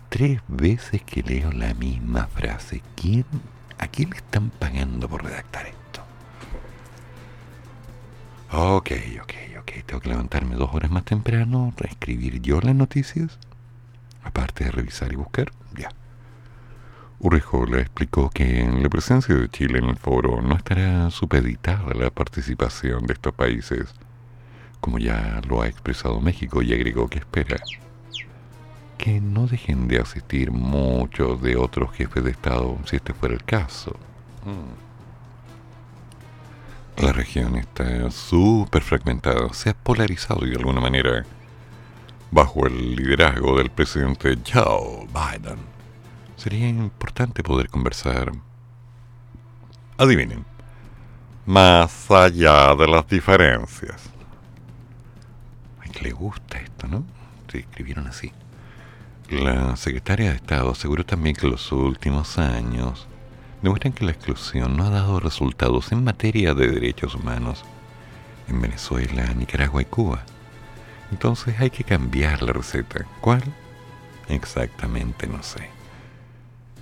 [0.09, 2.83] Tres veces que leo la misma frase.
[2.95, 3.25] ¿Quién,
[3.79, 6.03] ¿A quién le están pagando por redactar esto?
[8.53, 9.73] Ok, ok, ok.
[9.85, 13.39] Tengo que levantarme dos horas más temprano, reescribir yo las noticias,
[14.23, 15.53] aparte de revisar y buscar.
[15.77, 15.89] Ya.
[17.19, 23.07] Urrejola explicó que la presencia de Chile en el foro no estará supeditada la participación
[23.07, 23.95] de estos países
[24.81, 27.57] como ya lo ha expresado México y agregó que espera
[28.97, 33.45] que no dejen de asistir muchos de otros jefes de Estado si este fuera el
[33.45, 33.97] caso.
[34.45, 34.87] Mm.
[37.05, 41.25] La región está súper fragmentada, se ha polarizado de alguna manera
[42.31, 45.59] bajo el liderazgo del presidente Joe Biden.
[46.37, 48.33] Sería importante poder conversar.
[49.99, 50.45] Adivinen,
[51.45, 54.16] más allá de las diferencias
[56.03, 57.05] le gusta esto, ¿no?
[57.49, 58.33] Se escribieron así.
[59.31, 63.09] La secretaria de Estado aseguró también que los últimos años
[63.63, 67.65] demuestran que la exclusión no ha dado resultados en materia de derechos humanos
[68.49, 70.25] en Venezuela, Nicaragua y Cuba.
[71.11, 73.05] Entonces hay que cambiar la receta.
[73.21, 73.43] ¿Cuál?
[74.29, 75.71] Exactamente no sé.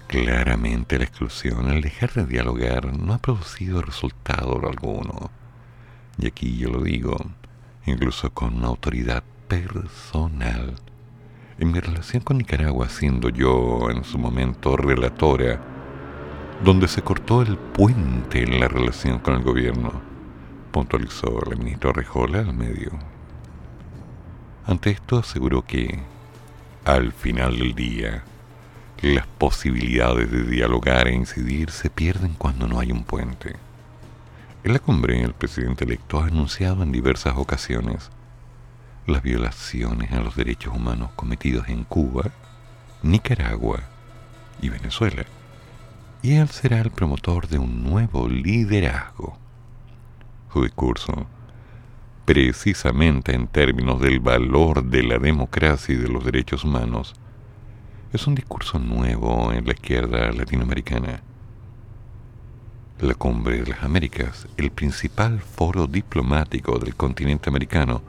[0.06, 5.30] Claramente la exclusión, al dejar de dialogar, no ha producido resultado alguno.
[6.18, 7.16] Y aquí yo lo digo,
[7.86, 10.74] incluso con una autoridad personal.
[11.58, 15.60] En mi relación con Nicaragua, siendo yo en su momento relatora,
[16.64, 20.00] donde se cortó el puente en la relación con el gobierno,
[20.72, 22.90] puntualizó el ministro Rejola al medio.
[24.66, 26.00] Ante esto aseguró que,
[26.84, 28.24] al final del día,
[29.02, 33.56] las posibilidades de dialogar e incidir se pierden cuando no hay un puente.
[34.64, 38.10] En la cumbre, el presidente electo ha anunciado en diversas ocasiones
[39.06, 42.30] las violaciones a los derechos humanos cometidos en Cuba,
[43.02, 43.80] Nicaragua
[44.62, 45.26] y Venezuela.
[46.22, 49.36] Y él será el promotor de un nuevo liderazgo.
[50.50, 51.26] Su discurso,
[52.24, 57.14] precisamente en términos del valor de la democracia y de los derechos humanos,
[58.14, 61.20] es un discurso nuevo en la izquierda latinoamericana.
[63.00, 68.02] La Cumbre de las Américas, el principal foro diplomático del continente americano,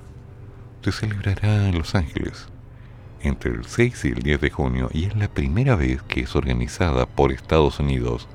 [0.84, 2.48] se celebrará en Los Ángeles
[3.22, 6.36] entre el 6 y el 10 de junio y es la primera vez que es
[6.36, 8.28] organizada por Estados Unidos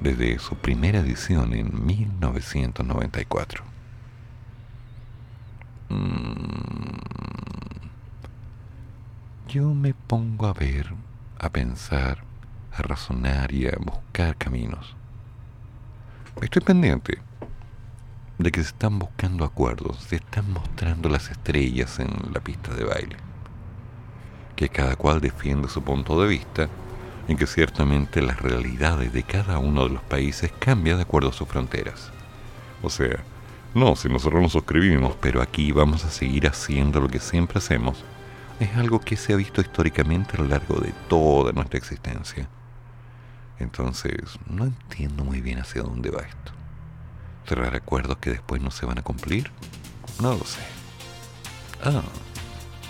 [0.00, 3.64] desde su primera edición en 1994.
[5.88, 6.36] Mm.
[9.48, 10.92] Yo me pongo a ver,
[11.38, 12.18] a pensar,
[12.72, 14.96] a razonar y a buscar caminos.
[16.42, 17.18] Estoy pendiente
[18.36, 22.84] de que se están buscando acuerdos, se están mostrando las estrellas en la pista de
[22.84, 23.16] baile.
[24.54, 26.68] Que cada cual defiende su punto de vista
[27.26, 31.32] en que ciertamente las realidades de cada uno de los países cambian de acuerdo a
[31.32, 32.12] sus fronteras.
[32.82, 33.24] O sea,
[33.74, 38.04] no, si nosotros nos suscribimos, pero aquí vamos a seguir haciendo lo que siempre hacemos,
[38.60, 42.46] es algo que se ha visto históricamente a lo largo de toda nuestra existencia.
[43.58, 46.56] Entonces, no entiendo muy bien hacia dónde va esto
[47.46, 49.50] cerrar acuerdos que después no se van a cumplir?
[50.20, 50.60] No lo sé.
[51.84, 52.02] Ah,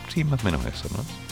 [0.08, 1.25] sí, más o menos eso, ¿no?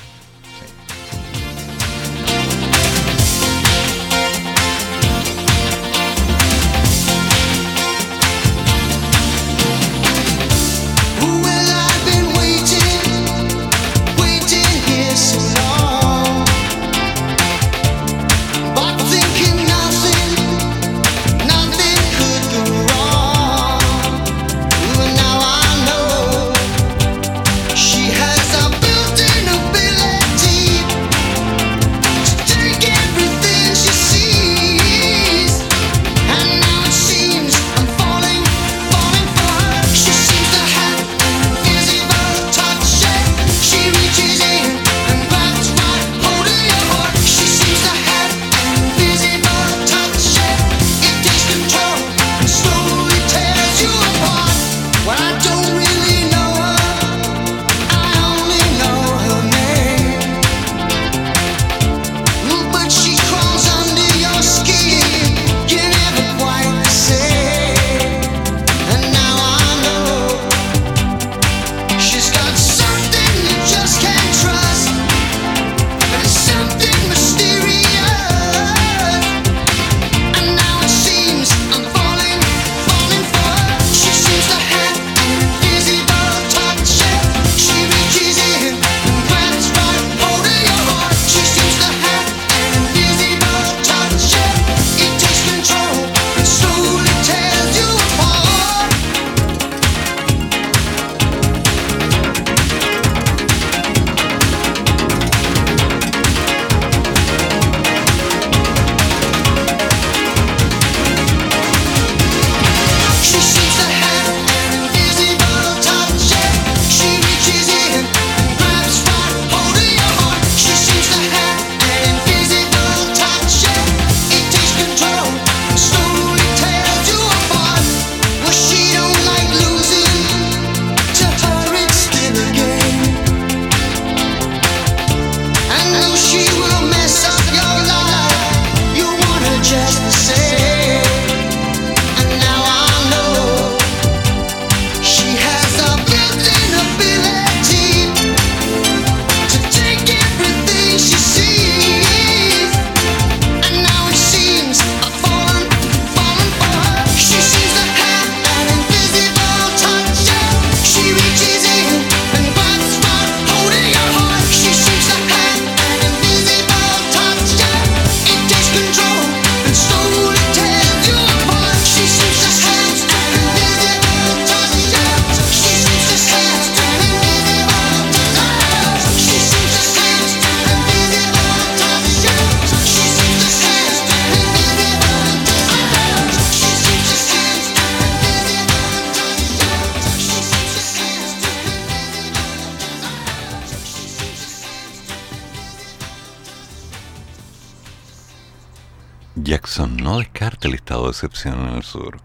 [201.14, 202.18] Excepción en el sur.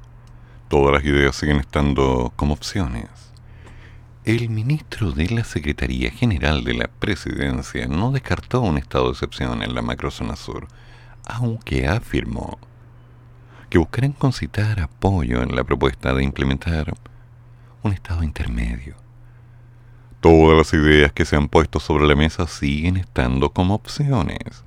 [0.68, 3.10] Todas las ideas siguen estando como opciones.
[4.26, 9.64] El ministro de la Secretaría General de la Presidencia no descartó un estado de excepción
[9.64, 10.68] en la macrozona sur,
[11.26, 12.60] aunque afirmó
[13.70, 16.94] que buscarán concitar apoyo en la propuesta de implementar
[17.84, 18.96] un estado intermedio.
[20.22, 24.64] Todas las ideas que se han puesto sobre la mesa siguen estando como opciones.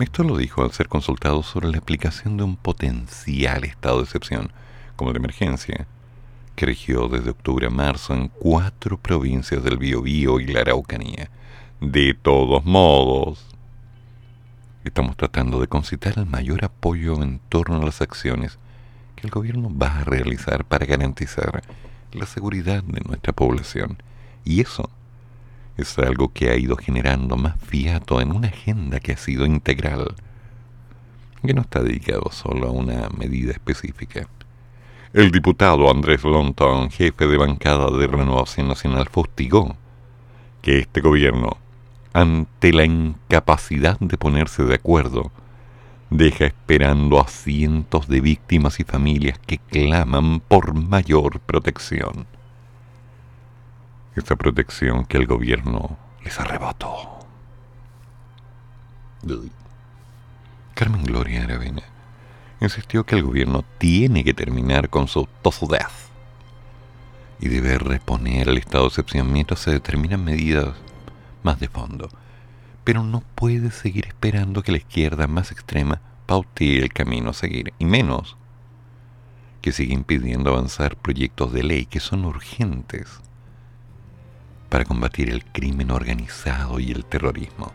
[0.00, 4.50] Esto lo dijo al ser consultado sobre la aplicación de un potencial estado de excepción,
[4.96, 5.86] como de emergencia,
[6.56, 11.28] que regió desde octubre a marzo en cuatro provincias del Biobío y la Araucanía.
[11.82, 13.44] De todos modos,
[14.82, 18.58] estamos tratando de concitar el mayor apoyo en torno a las acciones
[19.14, 21.62] que el gobierno va a realizar para garantizar
[22.12, 24.02] la seguridad de nuestra población.
[24.42, 24.88] Y eso
[25.76, 30.14] es algo que ha ido generando más fiato en una agenda que ha sido integral,
[31.44, 34.28] que no está dedicado solo a una medida específica.
[35.12, 39.76] El diputado Andrés Lonton, jefe de bancada de Renovación Nacional, fustigó
[40.62, 41.56] que este gobierno,
[42.12, 45.32] ante la incapacidad de ponerse de acuerdo,
[46.10, 52.26] deja esperando a cientos de víctimas y familias que claman por mayor protección
[54.16, 57.18] esa protección que el gobierno les arrebató.
[60.74, 61.82] Carmen Gloria Aravena
[62.60, 65.28] insistió que el gobierno tiene que terminar con su
[65.70, 66.02] death
[67.40, 70.76] y debe reponer el estado de excepción mientras se determinan medidas
[71.42, 72.08] más de fondo.
[72.84, 77.74] Pero no puede seguir esperando que la izquierda más extrema pautee el camino a seguir,
[77.78, 78.36] y menos
[79.60, 83.20] que siga impidiendo avanzar proyectos de ley que son urgentes
[84.72, 87.74] para combatir el crimen organizado y el terrorismo.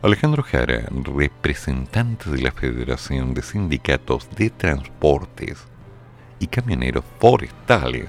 [0.00, 5.66] Alejandro Jara, representante de la Federación de Sindicatos de Transportes
[6.38, 8.08] y Camioneros Forestales,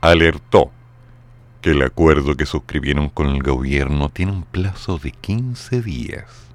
[0.00, 0.70] alertó
[1.60, 6.52] que el acuerdo que suscribieron con el gobierno tiene un plazo de 15 días,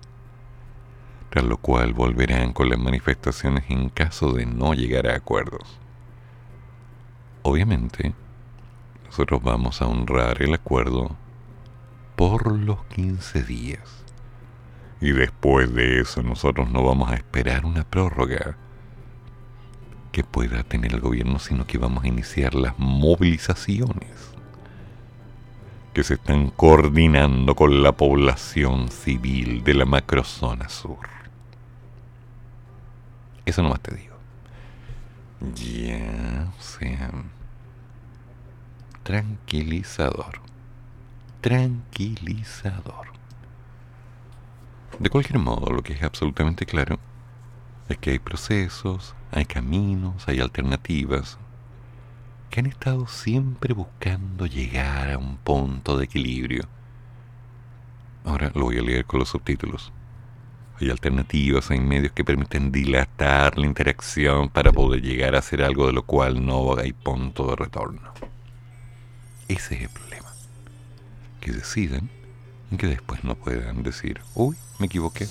[1.29, 5.77] tras lo cual volverán con las manifestaciones en caso de no llegar a acuerdos.
[7.41, 8.13] Obviamente,
[9.13, 11.15] nosotros vamos a honrar el acuerdo
[12.15, 14.03] por los 15 días.
[15.01, 18.57] Y después de eso nosotros no vamos a esperar una prórroga
[20.11, 24.33] que pueda tener el gobierno, sino que vamos a iniciar las movilizaciones
[25.93, 31.07] que se están coordinando con la población civil de la macrozona sur.
[33.45, 34.15] Eso nomás te digo.
[35.53, 37.32] Ya, sean
[39.03, 40.39] tranquilizador.
[41.41, 43.07] Tranquilizador.
[44.99, 46.99] De cualquier modo, lo que es absolutamente claro
[47.89, 51.37] es que hay procesos, hay caminos, hay alternativas
[52.49, 56.65] que han estado siempre buscando llegar a un punto de equilibrio.
[58.23, 59.91] Ahora lo voy a leer con los subtítulos.
[60.79, 65.87] Hay alternativas, hay medios que permiten dilatar la interacción para poder llegar a hacer algo
[65.87, 68.13] de lo cual no hay punto de retorno.
[69.47, 70.33] Ese es el problema.
[71.41, 72.09] Que decidan
[72.71, 75.27] y que después no puedan decir, uy, me equivoqué.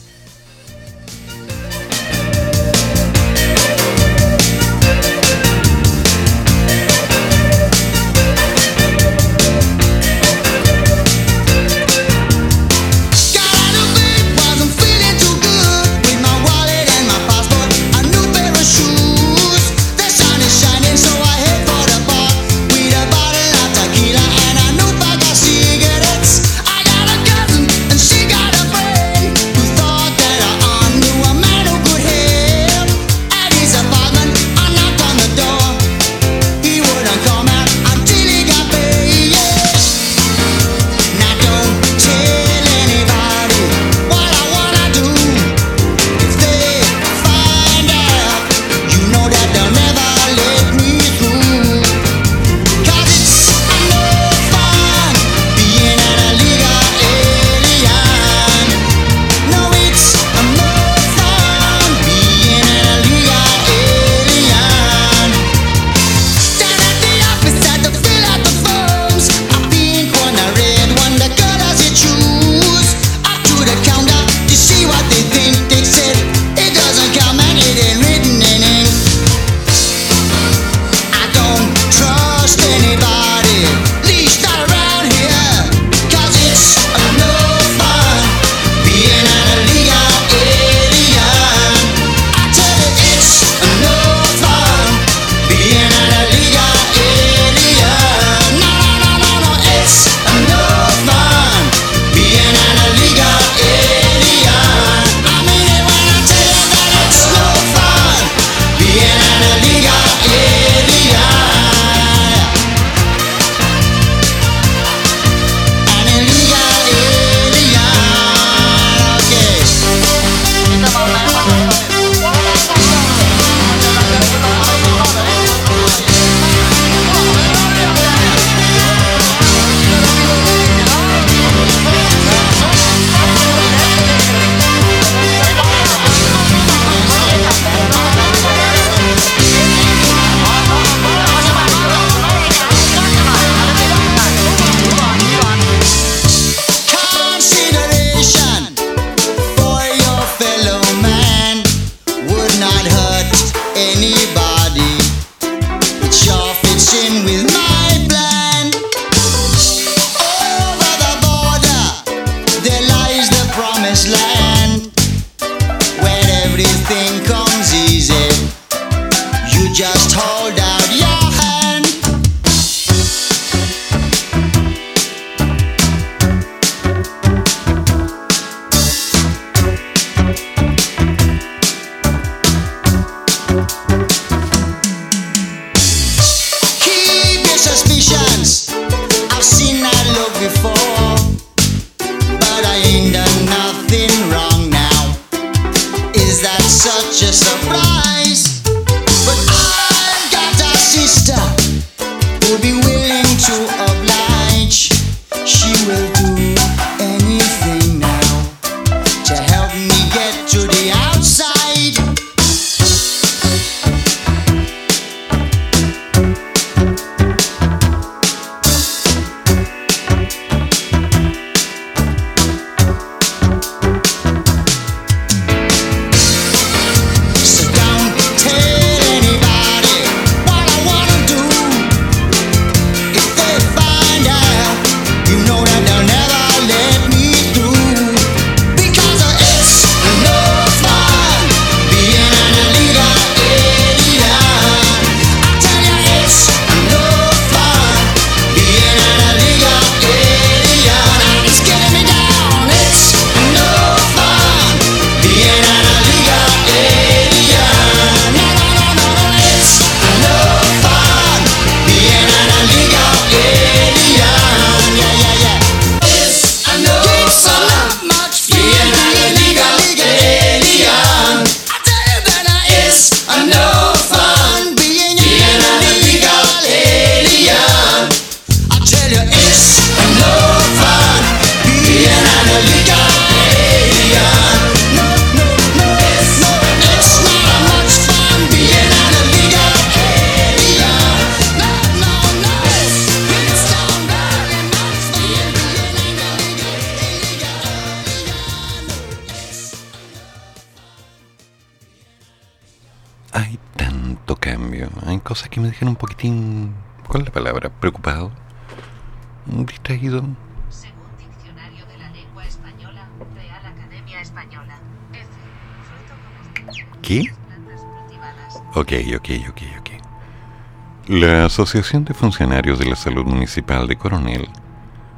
[321.53, 324.49] Asociación de Funcionarios de la Salud Municipal de Coronel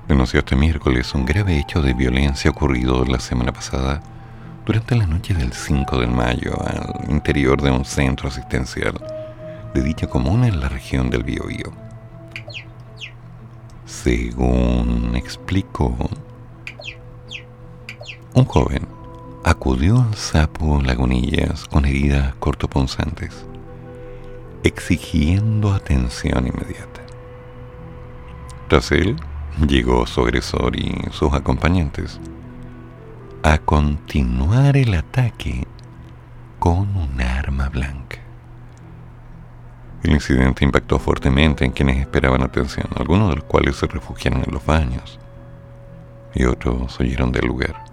[0.09, 4.03] denunció este miércoles un grave hecho de violencia ocurrido la semana pasada
[4.67, 8.95] durante la noche del 5 de mayo al interior de un centro asistencial
[9.75, 11.73] de dicha comuna en la región del Biobío.
[13.87, 15.97] Según explicó,
[18.35, 18.89] un joven
[19.45, 23.47] acudió al sapo Lagunillas con heridas cortopunzantes,
[24.65, 27.03] exigiendo atención inmediata.
[28.69, 29.15] Tras él,
[29.69, 32.19] llegó su agresor y sus acompañantes
[33.43, 35.67] a continuar el ataque
[36.59, 38.19] con un arma blanca.
[40.03, 44.53] El incidente impactó fuertemente en quienes esperaban atención, algunos de los cuales se refugiaron en
[44.53, 45.21] los baños
[46.35, 47.85] y otros huyeron del lugar.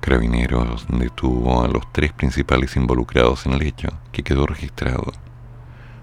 [0.00, 5.12] Carabineros detuvo a los tres principales involucrados en el hecho, que quedó registrado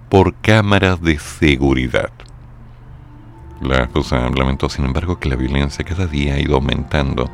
[0.09, 2.11] por cámaras de seguridad.
[3.61, 7.29] La FUSA lamentó, sin embargo, que la violencia cada día ha ido aumentando,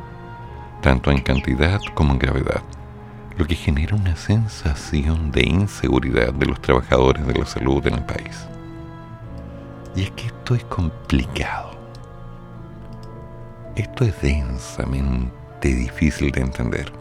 [0.80, 2.62] tanto en cantidad como en gravedad,
[3.36, 8.04] lo que genera una sensación de inseguridad de los trabajadores de la salud en el
[8.04, 8.46] país.
[9.94, 11.72] Y es que esto es complicado.
[13.76, 16.92] Esto es densamente difícil de entender.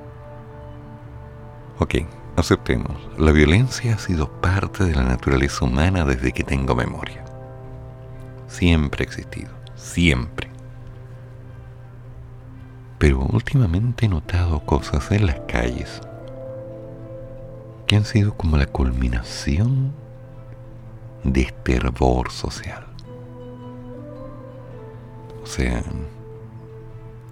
[1.80, 1.96] Ok,
[2.36, 2.98] aceptemos.
[3.18, 7.24] La violencia ha sido parte de la naturaleza humana desde que tengo memoria.
[8.48, 9.50] Siempre ha existido.
[9.76, 10.50] Siempre.
[12.98, 16.02] Pero últimamente he notado cosas en las calles
[17.88, 19.92] que han sido como la culminación
[21.24, 22.86] de este hervor social.
[25.44, 25.84] O sea,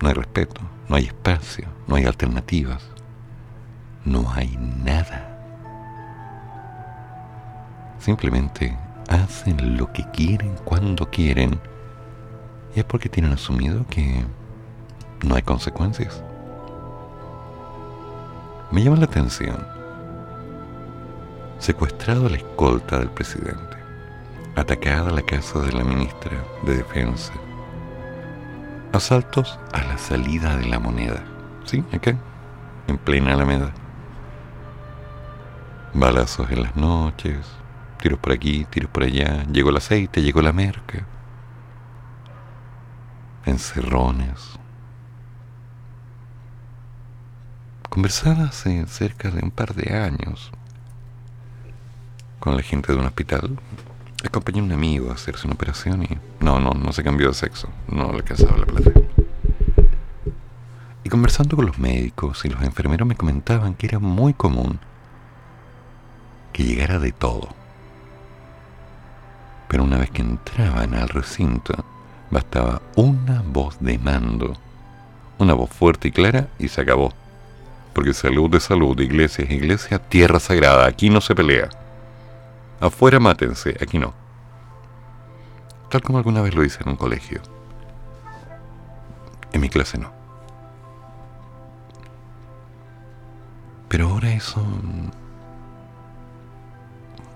[0.02, 2.84] no hay respeto, no hay espacio, no hay alternativas,
[4.10, 5.26] no hay nada.
[8.00, 8.76] Simplemente
[9.08, 11.60] hacen lo que quieren cuando quieren
[12.76, 14.26] y es porque tienen asumido que
[15.24, 16.24] no hay consecuencias.
[18.72, 19.66] Me llama la atención.
[21.60, 23.78] Secuestrado la escolta del presidente,
[24.56, 26.32] atacada la casa de la ministra
[26.66, 27.34] de Defensa,
[28.94, 31.22] asaltos a la salida de la moneda,
[31.66, 32.16] Sí, acá,
[32.88, 33.72] en plena Alameda.
[35.94, 37.40] Balazos en las noches,
[38.00, 41.06] tiros por aquí, tiros por allá, llegó el aceite, llegó la merca.
[43.46, 44.60] Encerrones.
[47.90, 50.52] Conversaba hace cerca de un par de años
[52.40, 53.58] con la gente de un hospital.
[54.24, 57.34] Acompañé a un amigo a hacerse una operación y no, no, no se cambió de
[57.34, 58.92] sexo, no le alcanzaba la plata.
[61.04, 64.80] Y conversando con los médicos y los enfermeros me comentaban que era muy común
[66.60, 67.48] que llegara de todo.
[69.70, 71.86] Pero una vez que entraban al recinto,
[72.32, 74.58] bastaba una voz de mando,
[75.38, 77.14] una voz fuerte y clara y se acabó.
[77.94, 81.70] Porque salud es salud, iglesia es iglesia, tierra sagrada, aquí no se pelea.
[82.82, 84.14] Afuera mátense, aquí no.
[85.90, 87.40] Tal como alguna vez lo hice en un colegio.
[89.54, 90.12] En mi clase no.
[93.88, 94.62] Pero ahora eso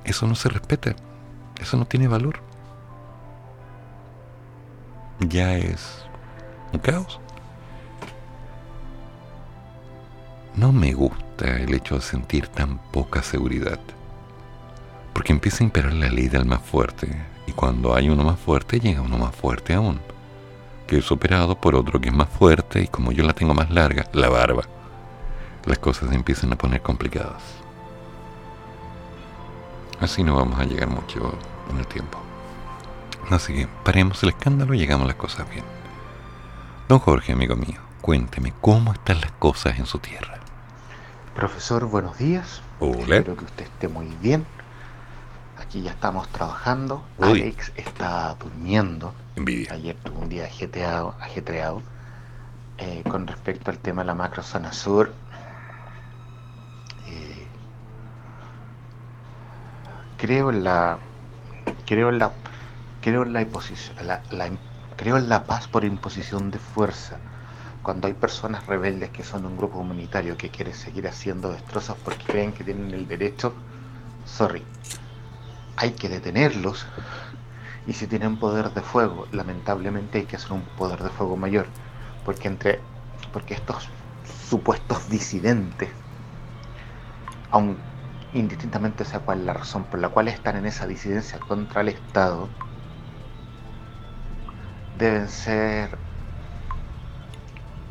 [0.06, 0.96] eso no se respeta.
[1.60, 2.40] Eso no tiene valor.
[5.20, 6.06] Ya es
[6.74, 7.20] un caos.
[10.56, 13.80] No me gusta el hecho de sentir tan poca seguridad.
[15.14, 17.08] Porque empieza a imperar la ley del más fuerte.
[17.48, 20.00] Y cuando hay uno más fuerte, llega uno más fuerte aún.
[20.88, 23.70] Que es superado por otro que es más fuerte y como yo la tengo más
[23.70, 24.64] larga, la barba.
[25.66, 27.63] Las cosas empiezan a poner complicadas.
[30.04, 31.34] Así no vamos a llegar mucho
[31.72, 32.18] en el tiempo.
[33.30, 35.64] Así que paremos el escándalo y llegamos a las cosas bien.
[36.90, 40.40] Don Jorge, amigo mío, cuénteme cómo están las cosas en su tierra.
[41.34, 42.62] Profesor, buenos días.
[42.82, 43.16] Hola.
[43.16, 44.46] Espero que usted esté muy bien.
[45.58, 47.02] Aquí ya estamos trabajando.
[47.18, 47.42] Uy.
[47.42, 49.14] Alex está durmiendo.
[49.38, 49.72] Envidia.
[49.72, 51.16] Ayer tuvo un día ajetreado.
[51.22, 51.82] ajetreado.
[52.78, 55.14] Eh, con respecto al tema de la macro zona sur,
[60.24, 61.00] creo en la
[61.86, 62.32] creo en la
[63.02, 63.98] creo en la, imposición,
[64.32, 64.50] la-
[64.96, 67.18] creo en la paz por imposición de fuerza.
[67.84, 72.24] Cuando hay personas rebeldes que son un grupo comunitario que quiere seguir haciendo destrozos porque
[72.24, 73.54] creen que tienen el derecho
[74.26, 74.64] sorry
[75.76, 76.86] hay que detenerlos.
[77.86, 81.68] Y si tienen poder de fuego lamentablemente hay que hacer un poder de fuego mayor
[82.24, 82.80] porque entre
[83.34, 83.90] porque estos
[84.50, 85.90] supuestos disidentes
[87.52, 87.76] aun
[88.34, 92.50] indistintamente sea cuál la razón por la cual están en esa disidencia contra el Estado,
[94.98, 95.98] deben ser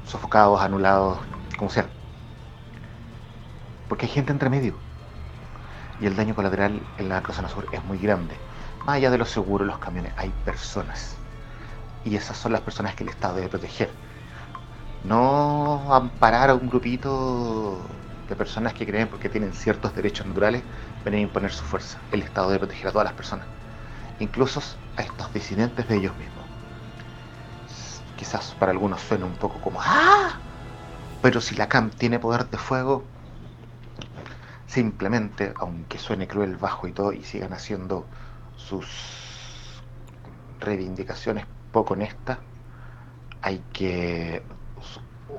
[0.06, 1.18] sofocados, anulados,
[1.56, 1.86] como sea.
[3.88, 4.74] Porque hay gente entre medio.
[6.00, 8.34] Y el daño colateral en la macrozona sur es muy grande.
[8.84, 11.16] Más allá de los seguros, los camiones, hay personas.
[12.04, 13.90] Y esas son las personas que el Estado debe proteger.
[15.04, 18.01] No amparar a un grupito
[18.32, 20.62] de personas que creen porque tienen ciertos derechos naturales,
[21.04, 21.98] ven a imponer su fuerza.
[22.10, 23.46] El Estado debe proteger a todas las personas,
[24.20, 24.62] incluso
[24.96, 26.44] a estos disidentes de ellos mismos.
[28.16, 30.38] Quizás para algunos suene un poco como ¡Ah!
[31.20, 33.04] Pero si la CAM tiene poder de fuego,
[34.66, 38.06] simplemente, aunque suene cruel, bajo y todo, y sigan haciendo
[38.56, 39.82] sus
[40.58, 42.38] reivindicaciones poco honestas,
[43.42, 44.42] hay que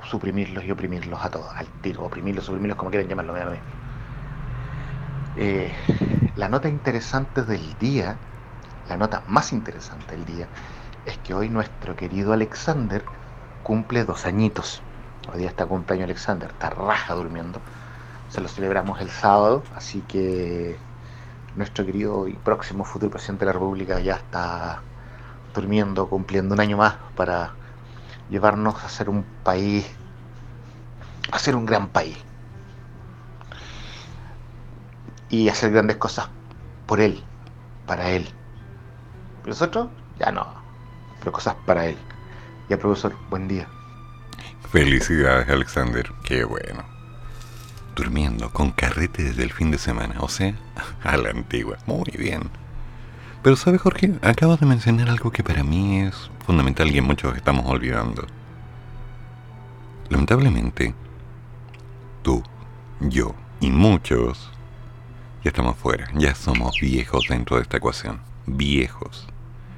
[0.09, 3.35] suprimirlos y oprimirlos a todos, al tiro, oprimirlos, suprimirlos, como quieran llamarlo.
[5.35, 5.71] Eh,
[6.35, 8.17] la nota interesante del día,
[8.89, 10.47] la nota más interesante del día,
[11.05, 13.03] es que hoy nuestro querido Alexander
[13.63, 14.81] cumple dos añitos.
[15.31, 17.59] Hoy día está cumpleaños Alexander, está raja durmiendo.
[18.29, 20.77] Se lo celebramos el sábado, así que
[21.55, 24.81] nuestro querido y próximo futuro presidente de la República ya está
[25.53, 27.53] durmiendo, cumpliendo un año más para
[28.33, 29.85] llevarnos a ser un país,
[31.31, 32.17] a ser un gran país.
[35.29, 36.29] Y hacer grandes cosas
[36.87, 37.23] por él,
[37.85, 38.27] para él.
[39.45, 39.89] Nosotros,
[40.19, 40.47] ya no,
[41.19, 41.97] pero cosas para él.
[42.69, 43.67] Ya, profesor, buen día.
[44.71, 46.11] Felicidades, Alexander.
[46.23, 46.83] Qué bueno.
[47.95, 50.55] Durmiendo con carrete desde el fin de semana, o sea,
[51.03, 51.77] a la antigua.
[51.85, 52.49] Muy bien.
[53.43, 57.35] Pero sabes, Jorge, acabas de mencionar algo que para mí es fundamental y que muchos
[57.35, 58.25] estamos olvidando.
[60.09, 60.95] Lamentablemente,
[62.21, 62.41] tú,
[63.01, 64.49] yo y muchos
[65.43, 68.21] ya estamos fuera, ya somos viejos dentro de esta ecuación.
[68.45, 69.27] Viejos.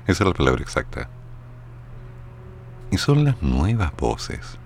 [0.05, 1.09] Esa es la palabra exacta.
[2.91, 4.59] Y son las nuevas voces.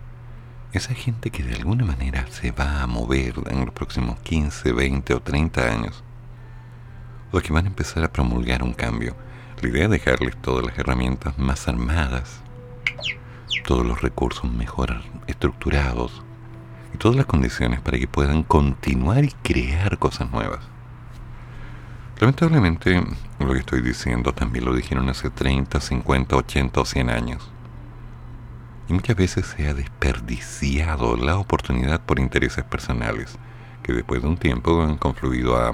[0.73, 5.13] Esa gente que de alguna manera se va a mover en los próximos 15, 20
[5.13, 6.03] o 30 años.
[7.31, 9.15] Los que van a empezar a promulgar un cambio.
[9.61, 12.41] La idea es dejarles todas las herramientas más armadas,
[13.65, 16.23] todos los recursos mejor estructurados,
[16.93, 20.59] y todas las condiciones para que puedan continuar y crear cosas nuevas.
[22.19, 23.01] Lamentablemente,
[23.39, 27.49] lo que estoy diciendo también lo dijeron hace 30, 50, 80 o 100 años.
[28.89, 33.37] Y muchas veces se ha desperdiciado la oportunidad por intereses personales,
[33.83, 35.73] que después de un tiempo han confluido a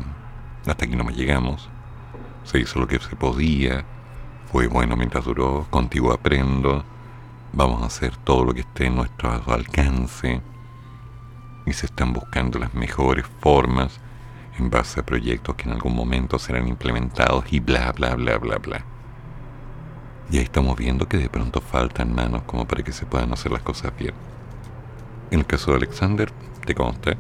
[0.72, 1.70] hasta aquí no me llegamos.
[2.44, 3.86] Se hizo lo que se podía,
[4.52, 6.84] fue bueno mientras duró, contigo aprendo,
[7.54, 10.42] vamos a hacer todo lo que esté en nuestro alcance
[11.66, 14.00] y se están buscando las mejores formas
[14.58, 18.58] en base a proyectos que en algún momento serán implementados y bla, bla, bla, bla,
[18.58, 18.86] bla.
[20.32, 23.52] Y ahí estamos viendo que de pronto faltan manos como para que se puedan hacer
[23.52, 24.14] las cosas bien.
[25.32, 26.32] En el caso de Alexander,
[26.66, 27.16] te consta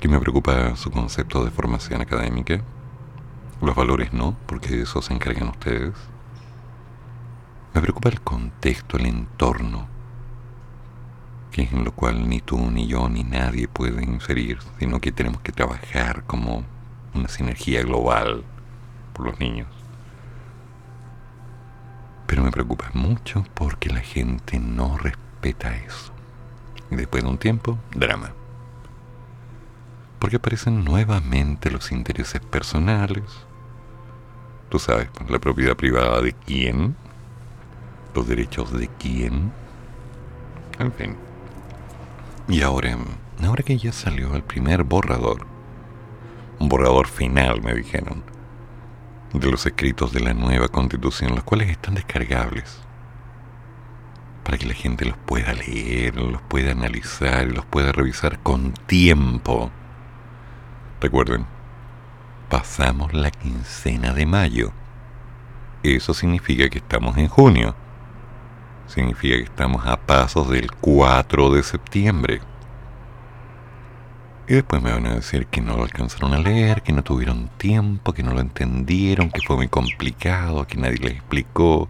[0.00, 2.62] que me preocupa su concepto de formación académica.
[3.60, 5.94] Los valores no, porque de eso se encargan ustedes.
[7.74, 9.86] Me preocupa el contexto, el entorno
[11.50, 15.12] que es en lo cual ni tú, ni yo, ni nadie puede inferir, sino que
[15.12, 16.64] tenemos que trabajar como
[17.14, 18.44] una sinergia global
[19.12, 19.68] por los niños.
[22.26, 26.12] Pero me preocupa mucho porque la gente no respeta eso.
[26.90, 28.32] Y después de un tiempo, drama.
[30.20, 33.24] Porque aparecen nuevamente los intereses personales.
[34.68, 36.94] Tú sabes, la propiedad privada de quién,
[38.14, 39.50] los derechos de quién,
[40.78, 41.16] en fin.
[42.48, 42.96] Y ahora,
[43.42, 45.46] ahora que ya salió el primer borrador,
[46.60, 48.22] un borrador final, me dijeron,
[49.32, 52.78] de los escritos de la nueva constitución, los cuales están descargables,
[54.44, 58.72] para que la gente los pueda leer, los pueda analizar y los pueda revisar con
[58.86, 59.70] tiempo.
[61.00, 61.46] Recuerden,
[62.48, 64.72] pasamos la quincena de mayo.
[65.82, 67.74] Eso significa que estamos en junio
[68.90, 72.40] significa que estamos a pasos del 4 de septiembre.
[74.48, 77.48] Y después me van a decir que no lo alcanzaron a leer, que no tuvieron
[77.56, 81.88] tiempo, que no lo entendieron, que fue muy complicado, que nadie les explicó,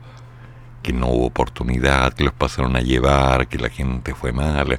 [0.83, 4.79] que no hubo oportunidad, que los pasaron a llevar, que la gente fue mala,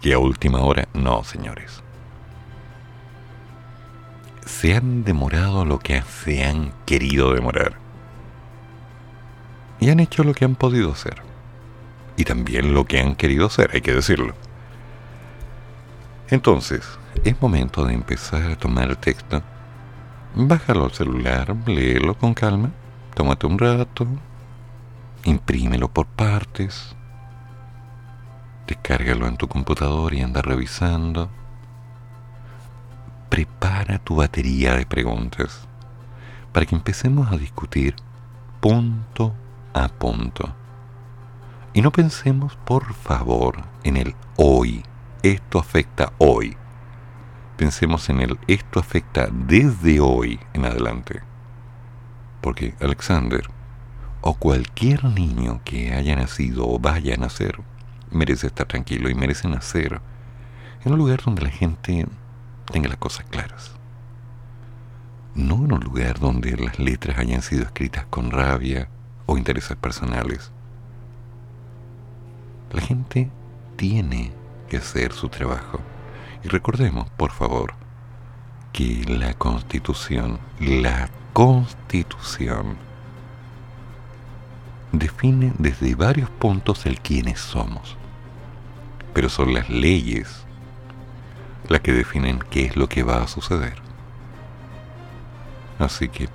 [0.00, 0.88] que a última hora...
[0.92, 1.82] No, señores.
[4.44, 7.74] Se han demorado lo que se han querido demorar.
[9.80, 11.22] Y han hecho lo que han podido hacer
[12.16, 14.34] y también lo que han querido hacer, hay que decirlo.
[16.28, 19.42] Entonces, es momento de empezar a tomar el texto.
[20.34, 22.70] Bájalo al celular, léelo con calma,
[23.14, 24.06] tómate un rato,
[25.24, 26.94] imprímelo por partes,
[28.66, 31.30] descárgalo en tu computador y anda revisando.
[33.32, 35.66] Prepara tu batería de preguntas
[36.52, 37.96] para que empecemos a discutir
[38.60, 39.32] punto
[39.72, 40.54] a punto
[41.72, 44.82] y no pensemos, por favor, en el hoy.
[45.22, 46.58] Esto afecta hoy.
[47.56, 51.22] Pensemos en el esto afecta desde hoy en adelante.
[52.42, 53.48] Porque Alexander,
[54.20, 57.62] o cualquier niño que haya nacido o vaya a nacer,
[58.10, 60.02] merece estar tranquilo y merece nacer
[60.84, 62.06] en un lugar donde la gente
[62.72, 63.72] tenga las cosas claras.
[65.34, 68.88] No en un lugar donde las letras hayan sido escritas con rabia
[69.26, 70.50] o intereses personales
[72.72, 73.30] la gente
[73.76, 74.32] tiene
[74.68, 75.80] que hacer su trabajo.
[76.42, 77.74] Y recordemos, por favor,
[78.72, 82.76] que la constitución, la constitución,
[84.92, 87.96] define desde varios puntos el quiénes somos.
[89.12, 90.41] Pero son las leyes
[91.72, 93.74] las que definen qué es lo que va a suceder.
[95.78, 96.28] Así que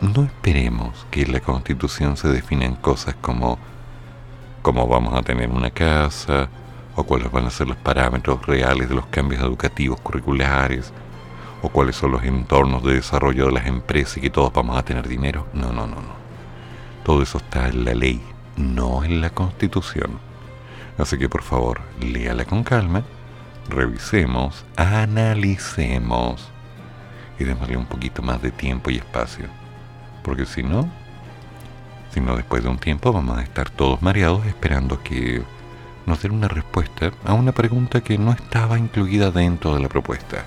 [0.00, 3.58] no esperemos que la constitución se defina en cosas como
[4.60, 6.48] cómo vamos a tener una casa,
[6.96, 10.92] o cuáles van a ser los parámetros reales de los cambios educativos curriculares,
[11.62, 14.82] o cuáles son los entornos de desarrollo de las empresas y que todos vamos a
[14.82, 15.46] tener dinero.
[15.52, 16.24] No, no, no, no.
[17.04, 18.22] Todo eso está en la ley,
[18.56, 20.18] no en la constitución.
[20.96, 23.02] Así que por favor, léala con calma,
[23.68, 26.48] revisemos, analicemos
[27.38, 29.46] y démosle un poquito más de tiempo y espacio.
[30.22, 30.88] Porque si no,
[32.12, 35.42] sino después de un tiempo vamos a estar todos mareados esperando que
[36.06, 40.44] nos den una respuesta a una pregunta que no estaba incluida dentro de la propuesta.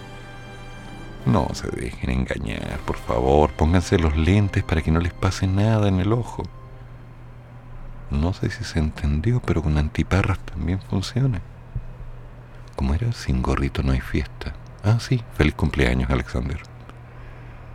[1.25, 5.89] No se dejen engañar, por favor, pónganse los lentes para que no les pase nada
[5.89, 6.43] en el ojo.
[8.09, 11.41] No sé si se entendió, pero con antiparras también funciona.
[12.77, 13.11] ¿Cómo era?
[13.11, 14.53] Sin gorrito no hay fiesta.
[14.83, 16.59] Ah, sí, feliz cumpleaños, Alexander.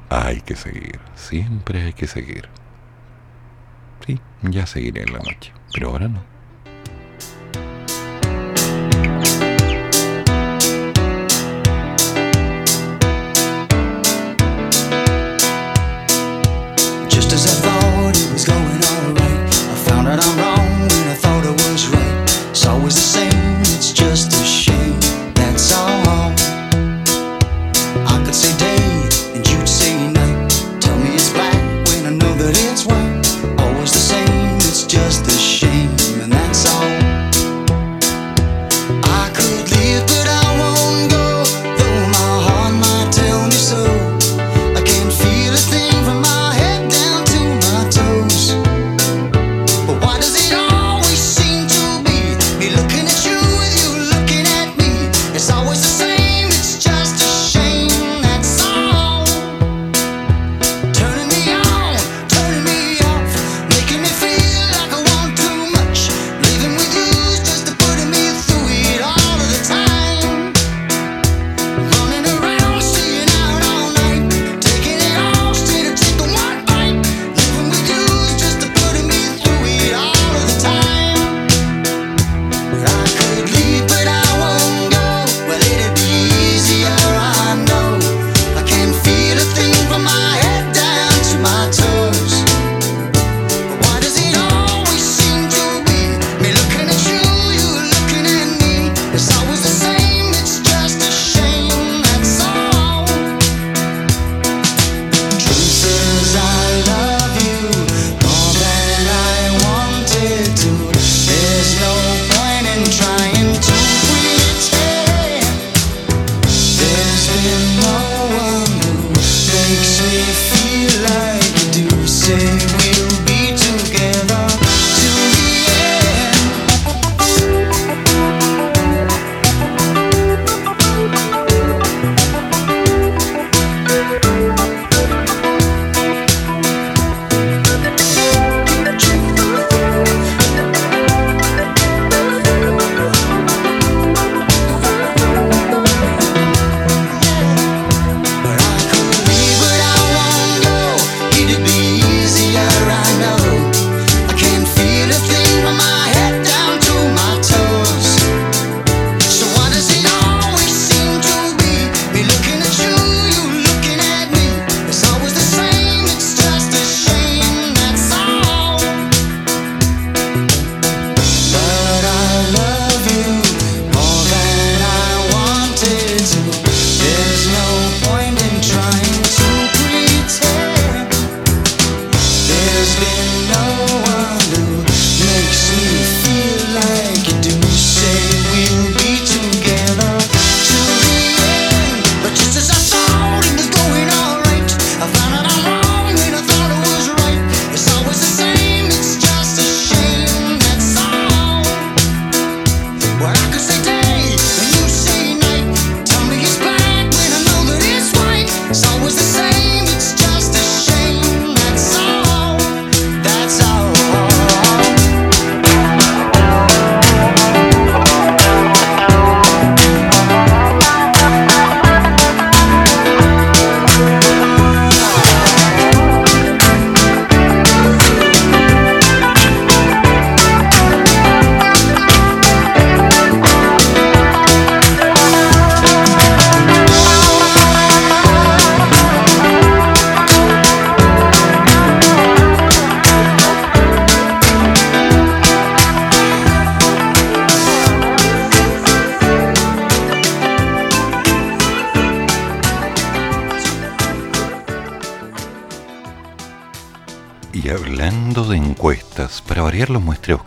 [0.09, 2.49] Hay que seguir, siempre hay que seguir.
[4.07, 6.32] Sí, ya seguiré en la noche, pero ahora no.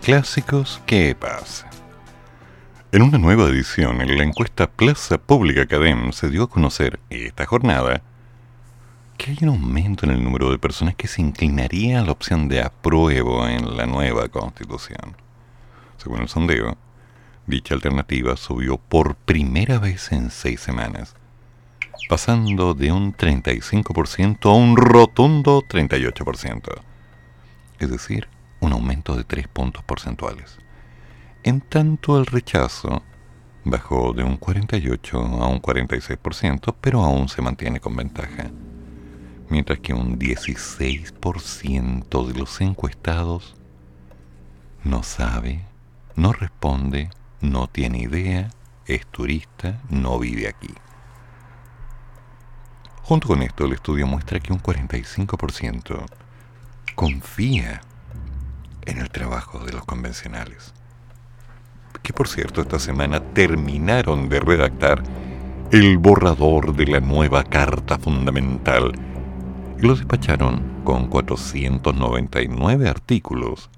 [0.05, 1.67] Clásicos, ¿qué pasa?
[2.91, 7.47] En una nueva edición, en la encuesta Plaza Pública Academ, se dio a conocer esta
[7.47, 8.03] jornada
[9.17, 12.47] que hay un aumento en el número de personas que se inclinaría a la opción
[12.49, 15.17] de apruebo en la nueva constitución.
[15.97, 16.77] Según el sondeo,
[17.47, 21.15] dicha alternativa subió por primera vez en seis semanas,
[22.09, 26.61] pasando de un 35% a un rotundo 38%,
[27.79, 28.27] es decir,
[28.65, 30.57] un aumento de tres puntos porcentuales.
[31.43, 33.03] En tanto el rechazo
[33.63, 38.49] bajó de un 48 a un 46%, pero aún se mantiene con ventaja
[39.49, 43.55] mientras que un 16% de los encuestados
[44.83, 45.63] no sabe,
[46.15, 47.11] no responde,
[47.41, 48.49] no tiene idea,
[48.85, 50.73] es turista, no vive aquí.
[53.03, 56.05] Junto con esto, el estudio muestra que un 45%
[56.95, 57.81] confía
[58.85, 60.73] en el trabajo de los convencionales.
[62.03, 65.03] Que por cierto, esta semana terminaron de redactar
[65.71, 68.93] el borrador de la nueva Carta Fundamental
[69.77, 73.69] y lo despacharon con 499 artículos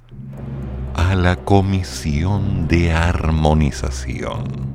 [0.96, 4.68] a la Comisión de Armonización.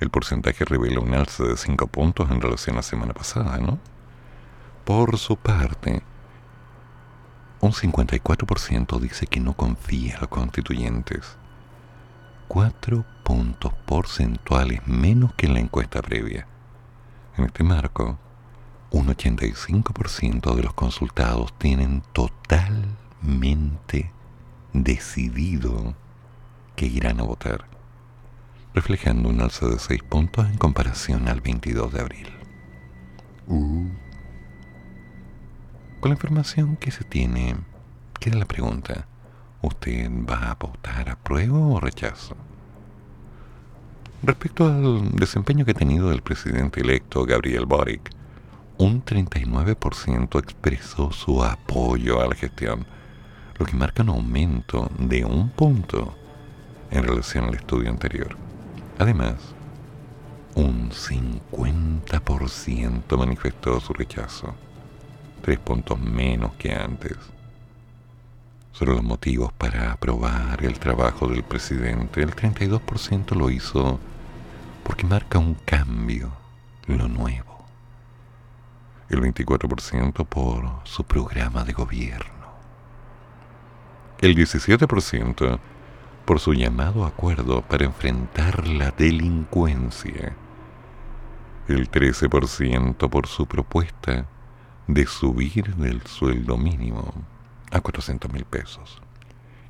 [0.00, 3.78] El porcentaje revela un alza de 5 puntos en relación a la semana pasada, ¿no?
[4.84, 6.02] Por su parte,
[7.60, 11.36] un 54% dice que no confía a los constituyentes.
[12.48, 16.46] 4 puntos porcentuales menos que en la encuesta previa.
[17.36, 18.18] En este marco,
[18.90, 24.12] un 85% de los consultados tienen totalmente
[24.72, 25.94] decidido
[26.76, 27.64] que irán a votar,
[28.74, 32.28] reflejando un alza de 6 puntos en comparación al 22 de abril.
[33.46, 34.03] Uh.
[36.04, 37.56] Con la información que se tiene,
[38.20, 39.06] queda la pregunta,
[39.62, 42.36] ¿usted va a votar a prueba o rechazo?
[44.22, 48.10] Respecto al desempeño que ha tenido el presidente electo Gabriel Boric,
[48.76, 52.84] un 39% expresó su apoyo a la gestión,
[53.58, 56.14] lo que marca un aumento de un punto
[56.90, 58.36] en relación al estudio anterior.
[58.98, 59.36] Además,
[60.54, 64.54] un 50% manifestó su rechazo,
[65.44, 67.18] tres puntos menos que antes.
[68.72, 74.00] Sobre los motivos para aprobar el trabajo del presidente, el 32% lo hizo
[74.82, 76.32] porque marca un cambio,
[76.86, 77.62] lo nuevo.
[79.10, 82.46] El 24% por su programa de gobierno,
[84.22, 85.58] el 17%
[86.24, 90.34] por su llamado acuerdo para enfrentar la delincuencia,
[91.68, 94.26] el 13% por su propuesta
[94.86, 97.12] de subir del sueldo mínimo
[97.70, 99.00] a 400 mil pesos,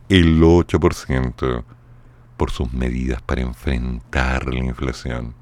[0.08, 1.64] el 8%
[2.36, 5.34] por sus medidas para enfrentar la inflación,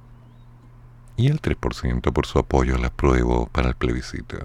[1.16, 4.38] y el 3% por su apoyo al apruebo para el plebiscito.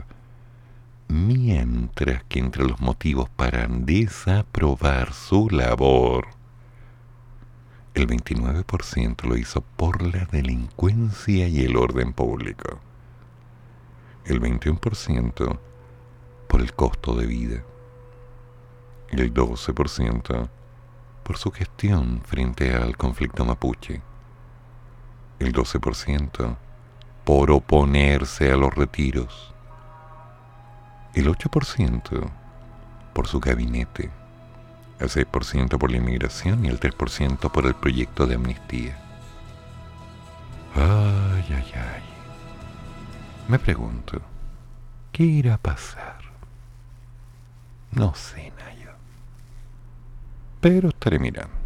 [1.08, 6.28] Mientras que entre los motivos para desaprobar su labor,
[7.94, 12.80] el 29% lo hizo por la delincuencia y el orden público.
[14.28, 15.60] El 21%
[16.48, 17.64] por el costo de vida.
[19.10, 20.50] El 12%
[21.24, 24.02] por su gestión frente al conflicto mapuche
[25.40, 26.58] el 12%
[27.24, 29.54] por oponerse a los retiros,
[31.14, 32.30] el 8%
[33.14, 34.10] por su gabinete,
[35.00, 38.98] el 6% por la inmigración y el 3% por el proyecto de amnistía.
[40.76, 42.17] Ay, ay, ay.
[43.48, 44.22] Me pregunto,
[45.14, 46.18] ¿qué irá a pasar?
[47.92, 48.92] No sé, Nayo.
[50.60, 51.57] Pero estaré mirando.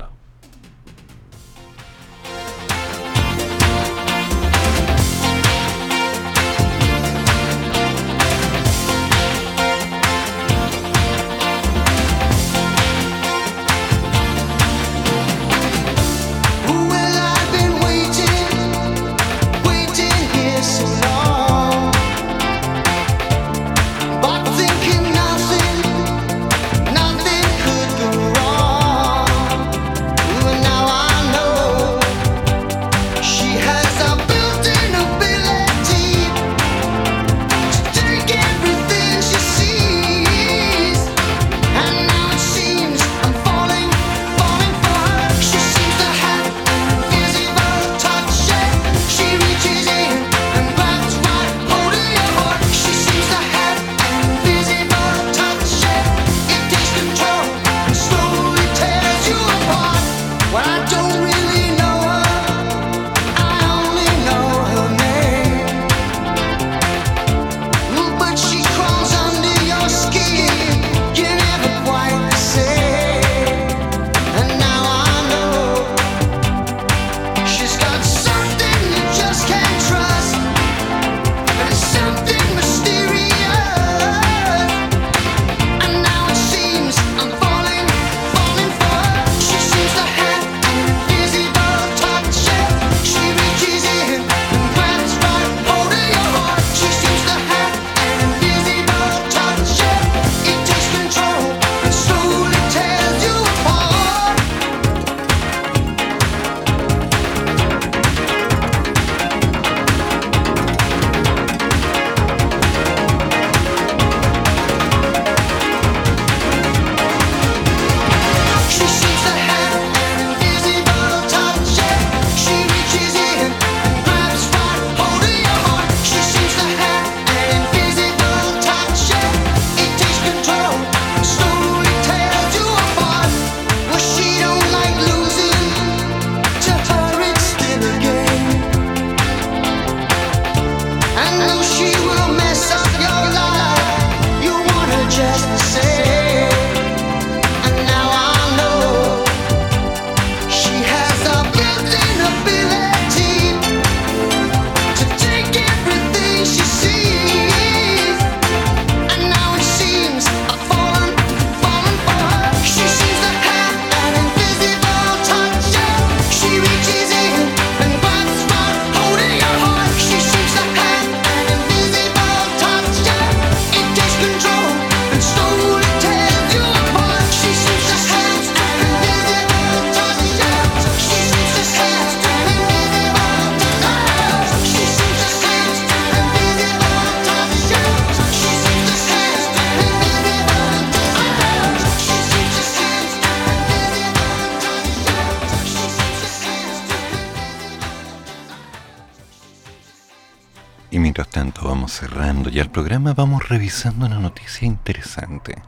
[202.62, 205.62] El programa, vamos revisando una noticia interesante.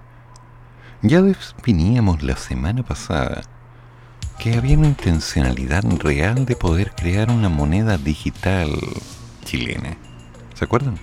[1.01, 3.41] Ya definíamos la semana pasada
[4.37, 8.69] que había una intencionalidad real de poder crear una moneda digital
[9.43, 9.97] chilena.
[10.53, 10.99] ¿Se acuerdan?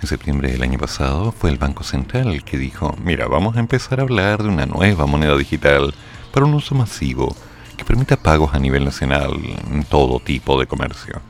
[0.00, 3.60] En septiembre del año pasado fue el Banco Central el que dijo, mira, vamos a
[3.60, 5.94] empezar a hablar de una nueva moneda digital
[6.32, 7.36] para un uso masivo
[7.76, 9.32] que permita pagos a nivel nacional
[9.70, 11.20] en todo tipo de comercio.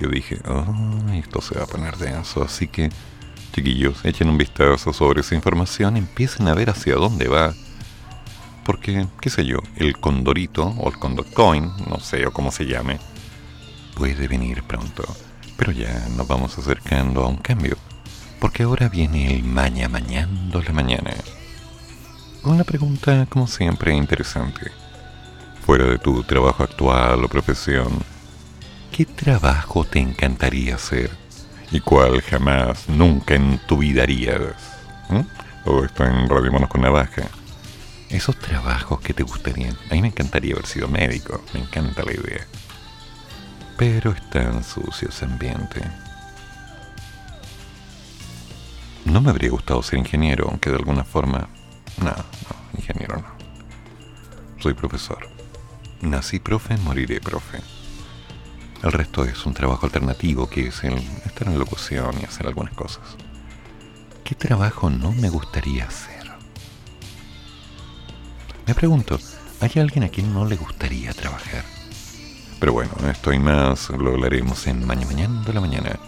[0.00, 2.90] Yo dije, oh, esto se va a poner denso, así que,
[3.54, 7.54] chiquillos, echen un vistazo sobre esa información, empiecen a ver hacia dónde va.
[8.64, 12.66] Porque, qué sé yo, el Condorito o el Condor Coin, no sé o cómo se
[12.66, 12.98] llame,
[13.94, 15.04] puede venir pronto.
[15.56, 17.76] Pero ya nos vamos acercando a un cambio.
[18.40, 21.14] Porque ahora viene el maña mañando la mañana.
[22.44, 24.70] Una pregunta, como siempre, interesante.
[25.64, 27.88] Fuera de tu trabajo actual o profesión,
[28.92, 31.10] ¿qué trabajo te encantaría hacer?
[31.70, 34.54] ¿Y cuál jamás, nunca en tu vida harías?
[35.08, 35.20] ¿Mm?
[35.64, 36.04] Todo esto
[36.68, 37.22] con Navaja.
[38.08, 39.76] Esos trabajos que te gustarían.
[39.90, 41.42] A mí me encantaría haber sido médico.
[41.52, 42.46] Me encanta la idea.
[43.76, 45.82] Pero es tan sucio ese ambiente.
[49.04, 51.48] No me habría gustado ser ingeniero, aunque de alguna forma...
[51.98, 54.62] No, no, ingeniero no.
[54.62, 55.28] Soy profesor.
[56.00, 57.60] Nací profe, moriré profe.
[58.82, 60.94] El resto es un trabajo alternativo que es el
[61.24, 63.16] estar en locución y hacer algunas cosas.
[64.22, 66.30] ¿Qué trabajo no me gustaría hacer?
[68.66, 69.18] Me pregunto,
[69.60, 71.64] ¿hay alguien a quien no le gustaría trabajar?
[72.58, 75.98] Pero bueno, esto y más lo hablaremos en Mañana Mañana de la Mañana.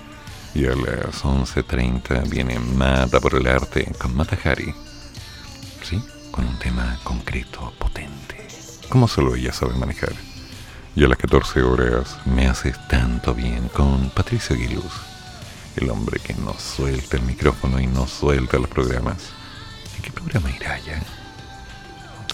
[0.54, 4.74] Y a las 11.30 viene Mata por el Arte con Mata Hari.
[5.82, 6.02] ¿Sí?
[6.30, 8.48] Con un tema concreto, potente.
[8.88, 10.27] Como solo ella sabe manejar.
[10.98, 14.92] Y a las 14 horas me haces tanto bien con Patricio Aguiluz.
[15.76, 19.30] El hombre que no suelta el micrófono y no suelta los programas.
[19.94, 21.00] ¿En qué programa irá ya?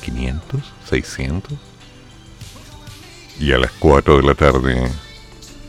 [0.00, 0.62] ¿500?
[0.90, 1.42] ¿600?
[3.38, 4.90] Y a las 4 de la tarde,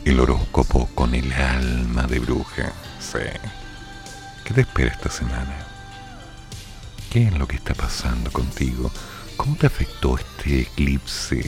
[0.06, 2.72] el horóscopo con el alma de bruja.
[2.98, 3.18] Sí.
[4.42, 5.66] ¿Qué te espera esta semana?
[7.10, 8.90] ¿Qué es lo que está pasando contigo?
[9.36, 11.44] ¿Cómo te afectó este eclipse?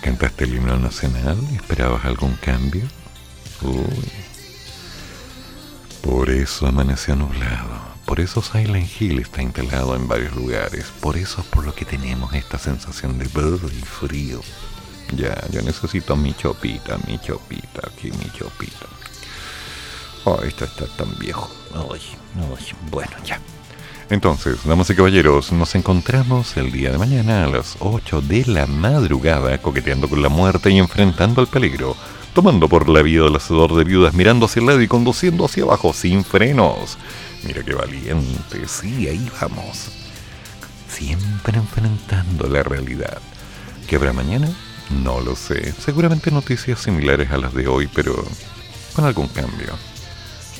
[0.00, 1.38] ¿Cantaste el himno nacional?
[1.54, 2.84] ¿Esperabas algún cambio?
[3.62, 4.10] Uy.
[6.02, 7.90] Por eso amaneció nublado.
[8.06, 10.86] Por eso Silent Hill está instalado en varios lugares.
[11.00, 14.40] Por eso es por lo que tenemos esta sensación de y frío.
[15.14, 18.86] Ya, yo necesito mi chopita, mi chopita, aquí mi chopita.
[20.24, 21.50] Ay, esto está tan viejo.
[21.74, 22.00] Ay,
[22.36, 23.38] ay, bueno, ya.
[24.10, 28.66] Entonces, damas y caballeros, nos encontramos el día de mañana a las 8 de la
[28.66, 31.96] madrugada coqueteando con la muerte y enfrentando el peligro,
[32.34, 35.62] tomando por la vida del hacedor de viudas, mirando hacia el lado y conduciendo hacia
[35.62, 36.98] abajo sin frenos.
[37.44, 39.92] Mira qué valiente, sí, ahí vamos.
[40.88, 43.18] Siempre enfrentando la realidad.
[43.86, 44.50] ¿Qué habrá mañana?
[45.04, 45.72] No lo sé.
[45.72, 48.24] Seguramente noticias similares a las de hoy, pero
[48.92, 49.89] con algún cambio.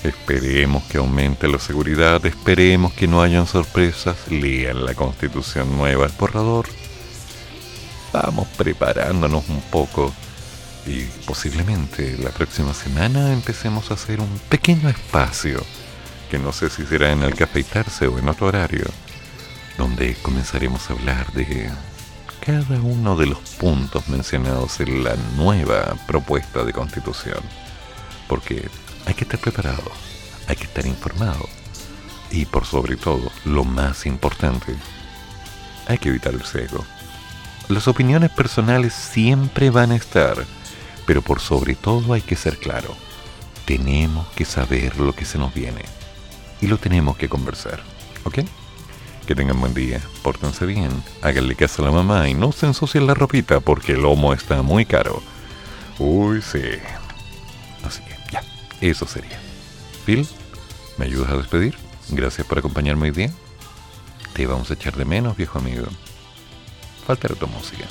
[0.02, 6.12] Esperemos que aumente la seguridad, esperemos que no hayan sorpresas, lean la constitución nueva al
[6.18, 6.66] borrador.
[8.10, 10.12] Vamos preparándonos un poco
[10.86, 15.62] y posiblemente la próxima semana empecemos a hacer un pequeño espacio,
[16.30, 18.86] que no sé si será en el que afeitarse o en otro horario,
[19.76, 21.70] donde comenzaremos a hablar de
[22.44, 27.40] cada uno de los puntos mencionados en la nueva propuesta de constitución.
[28.26, 28.68] Porque
[29.06, 29.90] hay que estar preparado,
[30.46, 31.48] hay que estar informado
[32.30, 34.74] y por sobre todo, lo más importante,
[35.86, 36.84] hay que evitar el cego.
[37.68, 40.44] Las opiniones personales siempre van a estar,
[41.06, 42.96] pero por sobre todo hay que ser claro.
[43.64, 45.84] Tenemos que saber lo que se nos viene
[46.60, 47.82] y lo tenemos que conversar,
[48.24, 48.40] ¿ok?
[49.26, 50.90] Que tengan buen día, pórtense bien,
[51.22, 54.62] háganle caso a la mamá y no se ensucien la ropita porque el lomo está
[54.62, 55.22] muy caro.
[55.98, 56.62] Uy, sí.
[57.84, 58.19] Así que,
[58.88, 59.38] eso sería.
[60.06, 60.26] Phil,
[60.96, 61.76] ¿me ayudas a despedir?
[62.08, 63.30] Gracias por acompañarme hoy día.
[64.32, 65.86] Te vamos a echar de menos, viejo amigo.
[67.06, 67.84] Faltará tu música.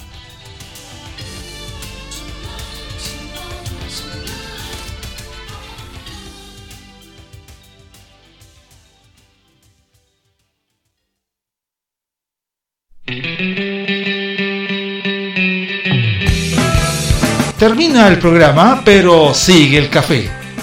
[17.57, 20.38] Termina el programa, pero sigue el café.